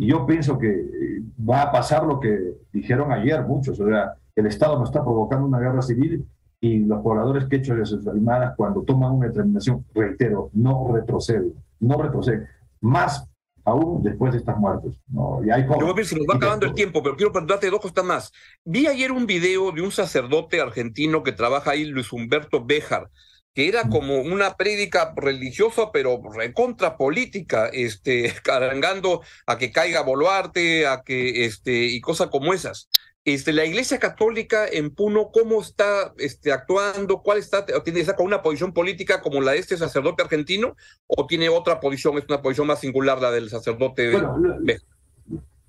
y 0.03 0.09
yo 0.09 0.27
pienso 0.27 0.59
que 0.59 0.69
eh, 0.69 1.23
va 1.49 1.63
a 1.63 1.71
pasar 1.71 2.03
lo 2.03 2.19
que 2.19 2.57
dijeron 2.73 3.13
ayer 3.13 3.41
muchos, 3.45 3.79
o 3.79 3.87
sea, 3.87 4.15
el 4.35 4.47
Estado 4.47 4.77
no 4.77 4.83
está 4.83 5.01
provocando 5.01 5.47
una 5.47 5.61
guerra 5.61 5.81
civil 5.81 6.27
y 6.61 6.81
los 6.81 7.01
pobladores 7.03 7.45
quechos 7.45 7.77
de 7.77 7.87
sus 7.87 8.05
animadas 8.09 8.55
cuando 8.57 8.83
toman 8.83 9.13
una 9.13 9.29
determinación, 9.29 9.87
reitero, 9.95 10.51
no 10.55 10.93
retroceden, 10.93 11.53
no 11.79 12.03
retroceden, 12.03 12.49
más 12.81 13.29
aún 13.65 14.03
después 14.03 14.33
de 14.33 14.39
estas 14.41 14.59
muertes. 14.59 15.01
¿no? 15.07 15.41
Y 15.45 15.51
hay 15.51 15.65
Yo 15.69 15.95
ver 15.95 16.05
si 16.05 16.17
nos 16.17 16.27
va 16.27 16.35
acabando 16.35 16.67
el 16.67 16.75
tiempo, 16.75 17.01
pero 17.01 17.15
quiero 17.15 17.31
preguntarte 17.31 17.71
dos 17.71 17.81
cosas 17.81 18.05
más. 18.05 18.33
Vi 18.65 18.89
ayer 18.89 19.13
un 19.13 19.27
video 19.27 19.71
de 19.71 19.83
un 19.83 19.93
sacerdote 19.93 20.61
argentino 20.61 21.23
que 21.23 21.31
trabaja 21.31 21.71
ahí, 21.71 21.85
Luis 21.85 22.13
Humberto 22.13 22.65
Béjar, 22.65 23.09
que 23.55 23.69
era 23.69 23.89
como 23.89 24.21
una 24.21 24.57
prédica 24.57 25.13
religiosa, 25.17 25.91
pero 25.93 26.21
recontra 26.35 26.97
política, 26.97 27.69
este, 27.73 28.33
cargando 28.45 29.23
a 29.47 29.59
que 29.59 29.71
caiga 29.71 30.03
Boluarte, 30.03 30.87
a 30.87 31.03
que, 31.03 31.45
este, 31.45 31.85
y 31.85 32.01
cosas 32.01 32.29
como 32.29 32.55
esas. 32.55 32.89
Este, 33.25 33.53
la 33.53 33.65
Iglesia 33.65 34.01
Católica 34.01 34.67
en 34.67 34.91
Puno, 34.91 35.31
¿cómo 35.33 35.61
está 35.61 36.13
este, 36.19 36.51
actuando? 36.51 37.23
¿Cuál 37.23 37.39
está? 37.39 37.65
¿Tiene 37.65 38.01
está 38.01 38.17
con 38.17 38.27
una 38.27 38.43
posición 38.43 38.73
política 38.73 39.21
como 39.21 39.41
la 39.41 39.53
de 39.53 39.59
este 39.59 39.77
sacerdote 39.77 40.25
argentino? 40.25 40.75
¿O 41.07 41.27
tiene 41.27 41.49
otra 41.49 41.79
posición? 41.79 42.19
Es 42.19 42.25
una 42.29 42.43
posición 42.43 42.67
más 42.67 42.81
singular 42.81 43.21
la 43.21 43.31
del 43.31 43.49
sacerdote. 43.49 44.11
Bueno, 44.11 44.59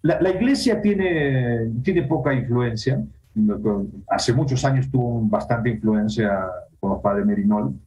la, 0.01 0.19
la, 0.19 0.29
Iglesia 0.31 0.81
tiene, 0.81 1.69
tiene 1.83 2.03
poca 2.03 2.33
influencia. 2.33 3.03
Hace 4.09 4.33
muchos 4.33 4.65
años 4.65 4.89
tuvo 4.89 5.21
bastante 5.21 5.69
influencia 5.69 6.49
con 6.83 6.91
los 6.91 7.01
padres 7.01 7.25
Merinol, 7.25 7.79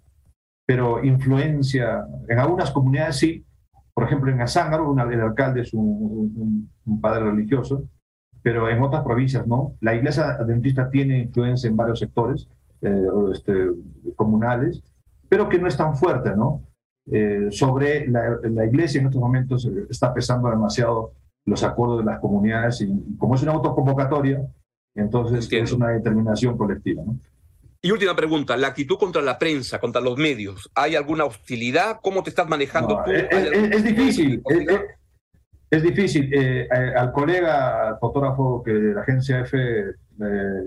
pero 0.64 1.04
influencia 1.04 2.06
en 2.26 2.38
algunas 2.38 2.70
comunidades 2.70 3.16
sí. 3.16 3.44
Por 3.92 4.04
ejemplo, 4.04 4.32
en 4.32 4.40
Azángaro, 4.40 4.94
el 4.94 5.20
alcalde 5.20 5.61
es 5.61 5.74
un, 5.74 6.70
padre 6.98 7.24
religioso, 7.24 7.85
pero 8.42 8.70
en 8.70 8.82
otras 8.82 9.04
provincias 9.04 9.46
no. 9.46 9.74
La 9.82 9.94
iglesia 9.94 10.30
adventista 10.30 10.88
tiene 10.88 11.18
influencia 11.18 11.68
en 11.68 11.76
varios 11.76 11.98
sectores 11.98 12.48
eh, 12.80 13.06
este, 13.35 13.68
comunales, 14.16 14.82
pero 15.28 15.46
que 15.46 15.59
no 15.59 15.68
es 15.68 15.76
tan 15.76 15.94
fuerte, 15.94 16.35
¿no? 16.35 16.62
Eh, 17.11 17.48
sobre 17.50 18.09
la, 18.09 18.38
la, 18.44 18.64
iglesia 18.64 19.00
en 19.00 19.09
estos 19.09 19.20
momentos 19.20 19.66
eh, 19.66 19.87
está 19.90 20.12
pesando 20.14 20.48
demasiado 20.48 21.12
los 21.44 21.62
acuerdos 21.62 21.98
de 21.98 22.04
las 22.06 22.18
comunidades 22.18 22.80
y, 22.80 23.16
como 23.18 23.35
es 23.35 23.42
una 23.42 23.52
autoconvocatoria, 23.52 24.42
entonces 24.94 25.52
es 25.52 25.72
una 25.72 25.90
determinación 25.90 26.56
colectiva, 26.56 27.02
¿no? 27.04 27.18
Y 27.87 27.92
última 27.92 28.16
pregunta, 28.16 28.57
la 28.57 28.66
actitud 28.66 28.99
contra 28.99 29.22
la 29.22 29.38
prensa, 29.38 29.79
contra 29.79 30.01
los 30.01 30.18
medios, 30.18 30.68
¿hay 30.75 30.96
alguna 30.96 31.25
hostilidad? 31.25 32.01
¿Cómo 32.03 32.25
te 32.25 32.31
estás 32.31 32.49
manejando 32.49 33.01
tú? 33.05 33.12
Es, 33.12 33.85
difícil, 33.85 34.42
es, 35.70 35.83
difícil. 35.85 36.29
Eh, 36.35 36.66
al 36.96 37.12
colega, 37.12 37.90
al 37.90 37.99
fotógrafo 38.01 38.61
que 38.64 38.72
de 38.72 38.92
la 38.92 39.03
agencia 39.03 39.38
F 39.38 39.57
eh, 39.57 39.94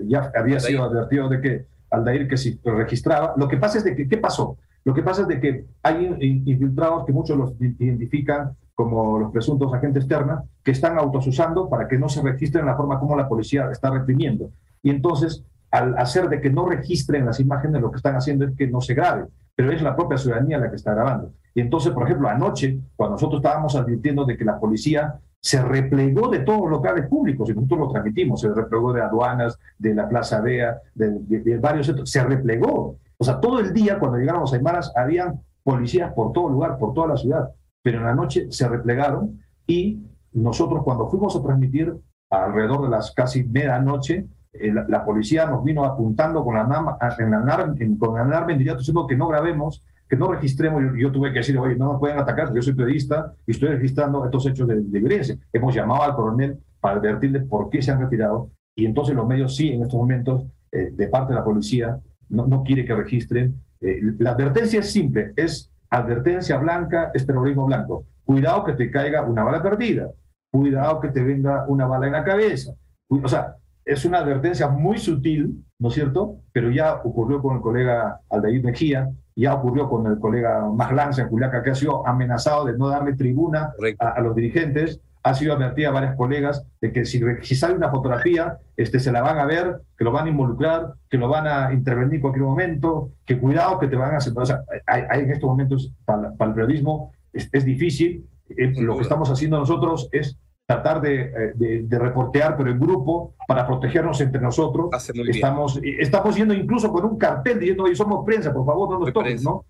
ya 0.06 0.32
había 0.34 0.58
sido 0.60 0.82
advertido 0.82 1.28
de 1.28 1.42
que 1.42 1.66
Aldair 1.90 2.26
que 2.26 2.38
si 2.38 2.58
registraba, 2.64 3.34
lo 3.36 3.48
que 3.48 3.58
pasa 3.58 3.76
es 3.76 3.84
de 3.84 3.94
que, 3.94 4.08
¿qué 4.08 4.16
pasó? 4.16 4.56
Lo 4.84 4.94
que 4.94 5.02
pasa 5.02 5.20
es 5.20 5.28
de 5.28 5.40
que 5.40 5.66
hay 5.82 6.16
infiltrados 6.46 7.04
que 7.04 7.12
muchos 7.12 7.36
los 7.36 7.52
identifican 7.60 8.56
como 8.74 9.18
los 9.18 9.30
presuntos 9.30 9.74
agentes 9.74 10.04
externos, 10.04 10.44
que 10.64 10.70
están 10.70 10.96
autosusando 10.98 11.68
para 11.68 11.86
que 11.86 11.98
no 11.98 12.08
se 12.08 12.22
registren 12.22 12.64
la 12.64 12.78
forma 12.78 12.98
como 12.98 13.14
la 13.14 13.28
policía 13.28 13.68
está 13.70 13.90
reprimiendo. 13.90 14.52
Y 14.82 14.88
entonces 14.88 15.44
al 15.70 15.96
hacer 15.98 16.28
de 16.28 16.40
que 16.40 16.50
no 16.50 16.66
registren 16.66 17.26
las 17.26 17.40
imágenes, 17.40 17.80
lo 17.80 17.90
que 17.90 17.98
están 17.98 18.16
haciendo 18.16 18.44
es 18.44 18.56
que 18.56 18.66
no 18.66 18.80
se 18.80 18.94
grabe, 18.94 19.26
pero 19.54 19.72
es 19.72 19.82
la 19.82 19.94
propia 19.94 20.18
ciudadanía 20.18 20.58
la 20.58 20.70
que 20.70 20.76
está 20.76 20.94
grabando. 20.94 21.32
Y 21.54 21.60
entonces, 21.60 21.92
por 21.92 22.04
ejemplo, 22.04 22.28
anoche, 22.28 22.78
cuando 22.96 23.14
nosotros 23.14 23.40
estábamos 23.40 23.74
advirtiendo 23.76 24.24
de 24.24 24.36
que 24.36 24.44
la 24.44 24.58
policía 24.58 25.20
se 25.40 25.62
replegó 25.62 26.28
de 26.28 26.40
todos 26.40 26.60
los 26.62 26.70
locales 26.70 27.08
públicos, 27.08 27.48
y 27.48 27.54
nosotros 27.54 27.80
lo 27.80 27.88
transmitimos, 27.88 28.40
se 28.40 28.52
replegó 28.52 28.92
de 28.92 29.02
aduanas, 29.02 29.58
de 29.78 29.94
la 29.94 30.08
Plaza 30.08 30.40
Bea, 30.40 30.78
de, 30.94 31.58
varios 31.58 31.86
centros, 31.86 32.10
se 32.10 32.22
replegó. 32.22 32.96
O 33.16 33.24
sea, 33.24 33.40
todo 33.40 33.58
el 33.58 33.72
día, 33.72 33.98
cuando 33.98 34.18
llegaron 34.18 34.42
los 34.42 34.52
Aymaras, 34.52 34.92
habían 34.94 35.40
policías 35.62 36.12
por 36.12 36.32
todo 36.32 36.48
lugar, 36.48 36.78
por 36.78 36.92
toda 36.94 37.08
la 37.08 37.16
ciudad, 37.16 37.50
pero 37.82 37.98
en 37.98 38.04
la 38.04 38.14
noche 38.14 38.46
se 38.50 38.68
replegaron 38.68 39.40
y 39.66 40.02
nosotros 40.32 40.82
cuando 40.84 41.08
fuimos 41.08 41.34
a 41.36 41.42
transmitir 41.42 41.94
alrededor 42.30 42.82
de 42.82 42.90
las 42.90 43.12
casi 43.12 43.44
medianoche, 43.44 44.26
eh, 44.52 44.72
la, 44.72 45.04
policía 45.04 45.46
nos 45.46 45.62
vino 45.62 45.84
apuntando 45.84 46.44
con 46.44 46.56
la, 46.56 46.64
nama, 46.64 46.96
en 47.18 47.30
la, 47.30 47.72
en, 47.78 47.96
con 47.96 48.30
la 48.30 48.46
diciendo 48.46 49.06
que 49.06 49.16
no 49.16 49.28
grabemos, 49.28 49.84
que 50.08 50.16
no 50.16 50.32
registremos. 50.32 50.82
Yo, 50.82 50.96
yo, 50.96 51.12
tuve 51.12 51.32
que 51.32 51.38
decir, 51.38 51.56
oye, 51.58 51.76
no 51.76 51.92
me 51.92 51.98
pueden 51.98 52.18
atacar, 52.18 52.52
yo 52.52 52.60
soy 52.60 52.74
periodista 52.74 53.32
y 53.46 53.52
estoy 53.52 53.68
registrando 53.68 54.24
estos 54.24 54.46
hechos 54.46 54.66
de, 54.66 54.80
violencia. 54.80 55.36
Hemos 55.52 55.74
llamado 55.74 56.02
al 56.02 56.14
coronel 56.14 56.58
para 56.80 56.96
advertirle 56.96 57.40
por 57.40 57.70
qué 57.70 57.80
se 57.80 57.92
han 57.92 58.00
retirado 58.00 58.50
y 58.74 58.86
entonces 58.86 59.14
los 59.14 59.26
medios 59.26 59.54
sí, 59.54 59.68
en 59.68 59.82
estos 59.82 59.98
momentos, 59.98 60.46
eh, 60.72 60.90
de 60.92 61.08
parte 61.08 61.32
de 61.32 61.38
la 61.38 61.44
policía, 61.44 62.00
no, 62.28 62.46
no 62.46 62.64
quiere 62.64 62.84
que 62.84 62.94
registren. 62.94 63.54
Eh, 63.80 64.00
la 64.18 64.30
advertencia 64.30 64.80
es 64.80 64.90
simple, 64.90 65.32
es 65.36 65.70
advertencia 65.90 66.56
blanca, 66.56 67.10
es 67.14 67.26
terrorismo 67.26 67.66
blanco. 67.66 68.04
Cuidado 68.24 68.64
que 68.64 68.72
te 68.72 68.90
caiga 68.90 69.22
una 69.22 69.44
bala 69.44 69.62
perdida, 69.62 70.10
cuidado 70.50 71.00
que 71.00 71.08
te 71.08 71.22
venga 71.22 71.66
una 71.68 71.86
bala 71.86 72.06
en 72.06 72.12
la 72.12 72.24
cabeza. 72.24 72.72
O 73.08 73.28
sea, 73.28 73.56
es 73.90 74.04
una 74.04 74.18
advertencia 74.18 74.68
muy 74.68 74.98
sutil, 74.98 75.64
¿no 75.80 75.88
es 75.88 75.94
cierto? 75.94 76.36
Pero 76.52 76.70
ya 76.70 77.00
ocurrió 77.02 77.42
con 77.42 77.56
el 77.56 77.60
colega 77.60 78.20
Aldair 78.30 78.62
Mejía, 78.62 79.10
ya 79.34 79.54
ocurrió 79.54 79.88
con 79.88 80.06
el 80.06 80.20
colega 80.20 80.64
Maglanza 80.68 81.22
en 81.22 81.28
Juliaca, 81.28 81.60
que 81.62 81.70
ha 81.70 81.74
sido 81.74 82.06
amenazado 82.06 82.66
de 82.66 82.78
no 82.78 82.88
darle 82.88 83.14
tribuna 83.14 83.72
a, 83.98 84.20
los 84.20 84.36
dirigentes, 84.36 85.00
ha 85.24 85.34
sido 85.34 85.54
advertida 85.54 85.88
a 85.88 85.92
varias 85.92 86.14
colegas 86.14 86.64
de 86.80 86.92
que 86.92 87.04
si, 87.04 87.20
si, 87.42 87.56
sale 87.56 87.74
una 87.74 87.90
fotografía, 87.90 88.58
este, 88.76 89.00
se 89.00 89.10
la 89.10 89.22
van 89.22 89.38
a 89.38 89.44
ver, 89.44 89.80
que 89.98 90.04
lo 90.04 90.12
van 90.12 90.26
a 90.26 90.30
involucrar, 90.30 90.94
que 91.08 91.18
lo 91.18 91.28
van 91.28 91.48
a 91.48 91.72
intervenir 91.72 92.14
en 92.14 92.20
cualquier 92.20 92.44
momento, 92.44 93.10
que 93.26 93.40
cuidado 93.40 93.80
que 93.80 93.88
te 93.88 93.96
van 93.96 94.14
a 94.14 94.18
hacer. 94.18 94.32
O 94.36 94.46
sea, 94.46 94.62
hay, 94.86 95.20
en 95.22 95.32
estos 95.32 95.50
momentos 95.50 95.92
para, 96.04 96.28
el 96.28 96.54
periodismo 96.54 97.10
es, 97.32 97.48
es 97.52 97.64
difícil. 97.64 98.24
Eh, 98.50 98.72
lo 98.80 98.96
que 98.96 99.02
estamos 99.02 99.30
haciendo 99.30 99.58
nosotros 99.58 100.08
es 100.12 100.38
tratar 100.70 101.04
eh, 101.04 101.52
de, 101.56 101.82
de, 101.82 101.98
reportear, 101.98 102.56
pero 102.56 102.70
en 102.70 102.78
grupo, 102.78 103.34
para 103.48 103.66
protegernos 103.66 104.20
entre 104.20 104.40
nosotros. 104.40 104.88
Estamos, 105.28 105.80
estamos 105.82 106.36
yendo 106.36 106.54
incluso 106.54 106.92
con 106.92 107.04
un 107.04 107.18
cartel 107.18 107.58
diciendo, 107.58 107.84
oye, 107.84 107.96
somos 107.96 108.24
prensa, 108.24 108.52
por 108.52 108.64
favor, 108.64 108.90
no 108.90 109.00
nos 109.00 109.12
toquen, 109.12 109.42
¿no? 109.42 109.64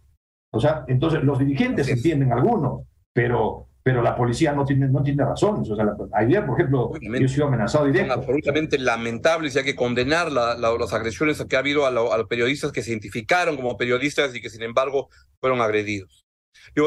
O 0.53 0.61
sea, 0.61 0.85
entonces 0.89 1.23
los 1.23 1.39
dirigentes 1.39 1.89
entienden 1.89 2.33
algunos, 2.33 2.83
pero, 3.15 3.69
pero 3.83 4.03
la 4.03 4.15
policía 4.15 4.53
no 4.53 4.67
tiene, 4.67 4.89
no 4.89 5.03
tiene 5.03 5.25
razones. 5.25 5.71
O 5.71 5.77
sea, 5.77 5.87
ayer, 6.13 6.45
por 6.45 6.61
ejemplo, 6.61 6.93
yo 7.01 7.15
he 7.15 7.29
sido 7.29 7.47
amenazado 7.47 7.87
directo. 7.87 8.13
Son 8.13 8.21
absolutamente 8.21 8.79
lamentables 8.79 9.55
y 9.55 9.59
hay 9.61 9.65
que 9.65 9.77
condenar 9.77 10.31
las 10.31 10.93
agresiones 10.93 11.43
que 11.49 11.57
ha 11.57 11.61
habido 11.61 11.87
a, 11.87 11.91
los 11.91 12.27
periodistas 12.29 12.73
que 12.73 12.83
se 12.83 12.91
identificaron 12.91 13.57
como 13.57 13.79
periodistas 13.79 14.35
y 14.35 14.43
que, 14.43 14.51
sin 14.51 14.63
embargo, 14.63 15.09
fueron 15.41 15.63
agredidos. 15.63 16.27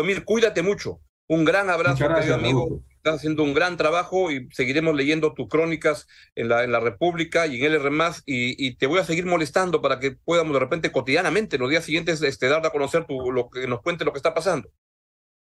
Mir, 0.05 0.23
cuídate 0.23 0.61
mucho. 0.61 0.99
Un 1.27 1.45
gran 1.45 1.69
abrazo, 1.71 2.05
querido 2.07 2.35
amigo 2.35 2.83
estás 3.03 3.19
haciendo 3.19 3.43
un 3.43 3.53
gran 3.53 3.75
trabajo 3.75 4.31
y 4.31 4.47
seguiremos 4.51 4.95
leyendo 4.95 5.33
tus 5.33 5.49
crónicas 5.49 6.07
en 6.35 6.47
la, 6.47 6.63
en 6.63 6.71
la 6.71 6.79
República 6.79 7.47
y 7.47 7.61
en 7.61 7.73
LR+, 7.73 7.91
y, 8.25 8.65
y 8.65 8.75
te 8.75 8.87
voy 8.87 8.99
a 8.99 9.03
seguir 9.03 9.25
molestando 9.25 9.81
para 9.81 9.99
que 9.99 10.11
podamos 10.11 10.53
de 10.53 10.59
repente 10.61 10.89
cotidianamente, 10.89 11.57
los 11.57 11.69
días 11.69 11.83
siguientes, 11.83 12.21
este, 12.21 12.47
dar 12.47 12.65
a 12.65 12.69
conocer 12.69 13.05
tu, 13.05 13.29
lo 13.33 13.49
que 13.49 13.67
nos 13.67 13.81
cuente 13.81 14.05
lo 14.05 14.13
que 14.13 14.19
está 14.19 14.33
pasando. 14.33 14.69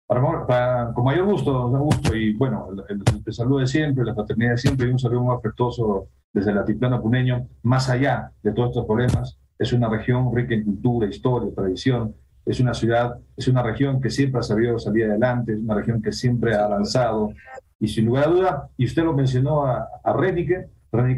Para, 0.08 0.92
con 0.94 1.04
mayor 1.04 1.26
gusto, 1.26 1.68
gusto, 1.68 2.16
y 2.16 2.34
bueno, 2.34 2.70
el, 2.88 3.32
saludo 3.32 3.60
de 3.60 3.68
siempre, 3.68 4.04
la 4.04 4.14
fraternidad 4.14 4.52
de 4.52 4.58
siempre, 4.58 4.88
y 4.88 4.90
un 4.90 4.98
saludo 4.98 5.22
muy 5.22 5.36
afectuoso 5.36 6.08
desde 6.32 6.50
el 6.50 6.58
altiplano 6.58 7.00
puneño, 7.00 7.48
más 7.62 7.88
allá 7.88 8.32
de 8.42 8.52
todos 8.52 8.70
estos 8.70 8.84
problemas, 8.84 9.38
es 9.60 9.72
una 9.72 9.88
región 9.88 10.34
rica 10.34 10.54
en 10.54 10.64
cultura, 10.64 11.08
historia, 11.08 11.54
tradición, 11.54 12.16
es 12.46 12.60
una 12.60 12.74
ciudad, 12.74 13.16
es 13.36 13.48
una 13.48 13.62
región 13.62 14.00
que 14.00 14.10
siempre 14.10 14.40
ha 14.40 14.42
sabido 14.42 14.78
salir 14.78 15.04
adelante, 15.04 15.52
es 15.52 15.60
una 15.60 15.74
región 15.74 16.02
que 16.02 16.12
siempre 16.12 16.54
ha 16.54 16.64
avanzado. 16.64 17.32
Y 17.80 17.88
sin 17.88 18.06
lugar 18.06 18.28
a 18.28 18.30
duda, 18.30 18.68
y 18.76 18.86
usted 18.86 19.02
lo 19.02 19.12
mencionó 19.12 19.66
a, 19.66 19.88
a 20.02 20.12
Renike, 20.12 20.68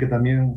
también, 0.08 0.54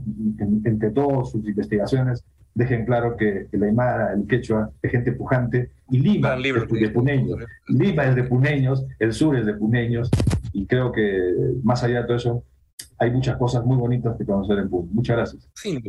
entre 0.64 0.92
todas 0.92 1.32
sus 1.32 1.46
investigaciones, 1.46 2.24
dejen 2.54 2.86
claro 2.86 3.18
que 3.18 3.48
el 3.52 3.64
Aymara, 3.64 4.14
el 4.14 4.26
Quechua, 4.28 4.72
es 4.82 4.92
gente 4.92 5.12
pujante, 5.12 5.72
y 5.90 6.00
Lima 6.00 6.36
es 6.36 6.70
de 6.70 6.90
puneños. 6.90 7.40
Lima 7.68 8.06
es 8.06 8.16
de 8.16 8.24
puneños, 8.24 8.86
el 8.98 9.14
sur 9.14 9.38
es 9.38 9.46
de 9.46 9.54
puneños, 9.54 10.10
y 10.54 10.66
creo 10.66 10.92
que 10.92 11.34
más 11.64 11.84
allá 11.84 12.02
de 12.02 12.08
todo 12.08 12.18
eso, 12.18 12.44
hay 12.98 13.12
muchas 13.12 13.38
cosas 13.38 13.66
muy 13.66 13.78
bonitas 13.78 14.16
que 14.18 14.26
conocer 14.26 14.60
en 14.60 14.70
Puno. 14.70 14.90
Muchas 14.92 15.16
gracias. 15.16 15.50
Sí, 15.56 15.82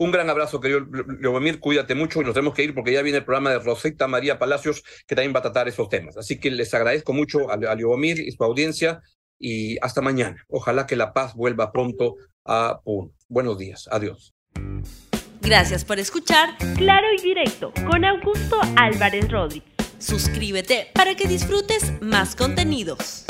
un 0.00 0.10
gran 0.10 0.30
abrazo, 0.30 0.60
querido 0.60 0.80
Leomir, 1.20 1.60
cuídate 1.60 1.94
mucho 1.94 2.22
y 2.22 2.24
nos 2.24 2.32
tenemos 2.32 2.54
que 2.54 2.64
ir 2.64 2.74
porque 2.74 2.92
ya 2.92 3.02
viene 3.02 3.18
el 3.18 3.24
programa 3.24 3.50
de 3.50 3.58
Rosetta 3.58 4.08
María 4.08 4.38
Palacios 4.38 4.82
que 5.06 5.14
también 5.14 5.34
va 5.34 5.40
a 5.40 5.42
tratar 5.42 5.68
esos 5.68 5.90
temas. 5.90 6.16
Así 6.16 6.40
que 6.40 6.50
les 6.50 6.72
agradezco 6.72 7.12
mucho 7.12 7.50
a, 7.50 7.54
a 7.54 7.76
y 7.76 8.32
su 8.32 8.42
audiencia 8.42 9.02
y 9.38 9.76
hasta 9.82 10.00
mañana. 10.00 10.42
Ojalá 10.48 10.86
que 10.86 10.96
la 10.96 11.12
paz 11.12 11.34
vuelva 11.34 11.70
pronto 11.70 12.16
a 12.46 12.80
Puno. 12.82 13.12
Buenos 13.28 13.58
días, 13.58 13.88
adiós. 13.92 14.32
Gracias 15.42 15.84
por 15.84 15.98
escuchar 15.98 16.56
Claro 16.76 17.06
y 17.18 17.20
Directo 17.20 17.70
con 17.86 18.02
Augusto 18.06 18.58
Álvarez 18.76 19.30
Rodríguez. 19.30 19.68
Suscríbete 19.98 20.88
para 20.94 21.14
que 21.14 21.28
disfrutes 21.28 21.92
más 22.00 22.34
contenidos. 22.34 23.26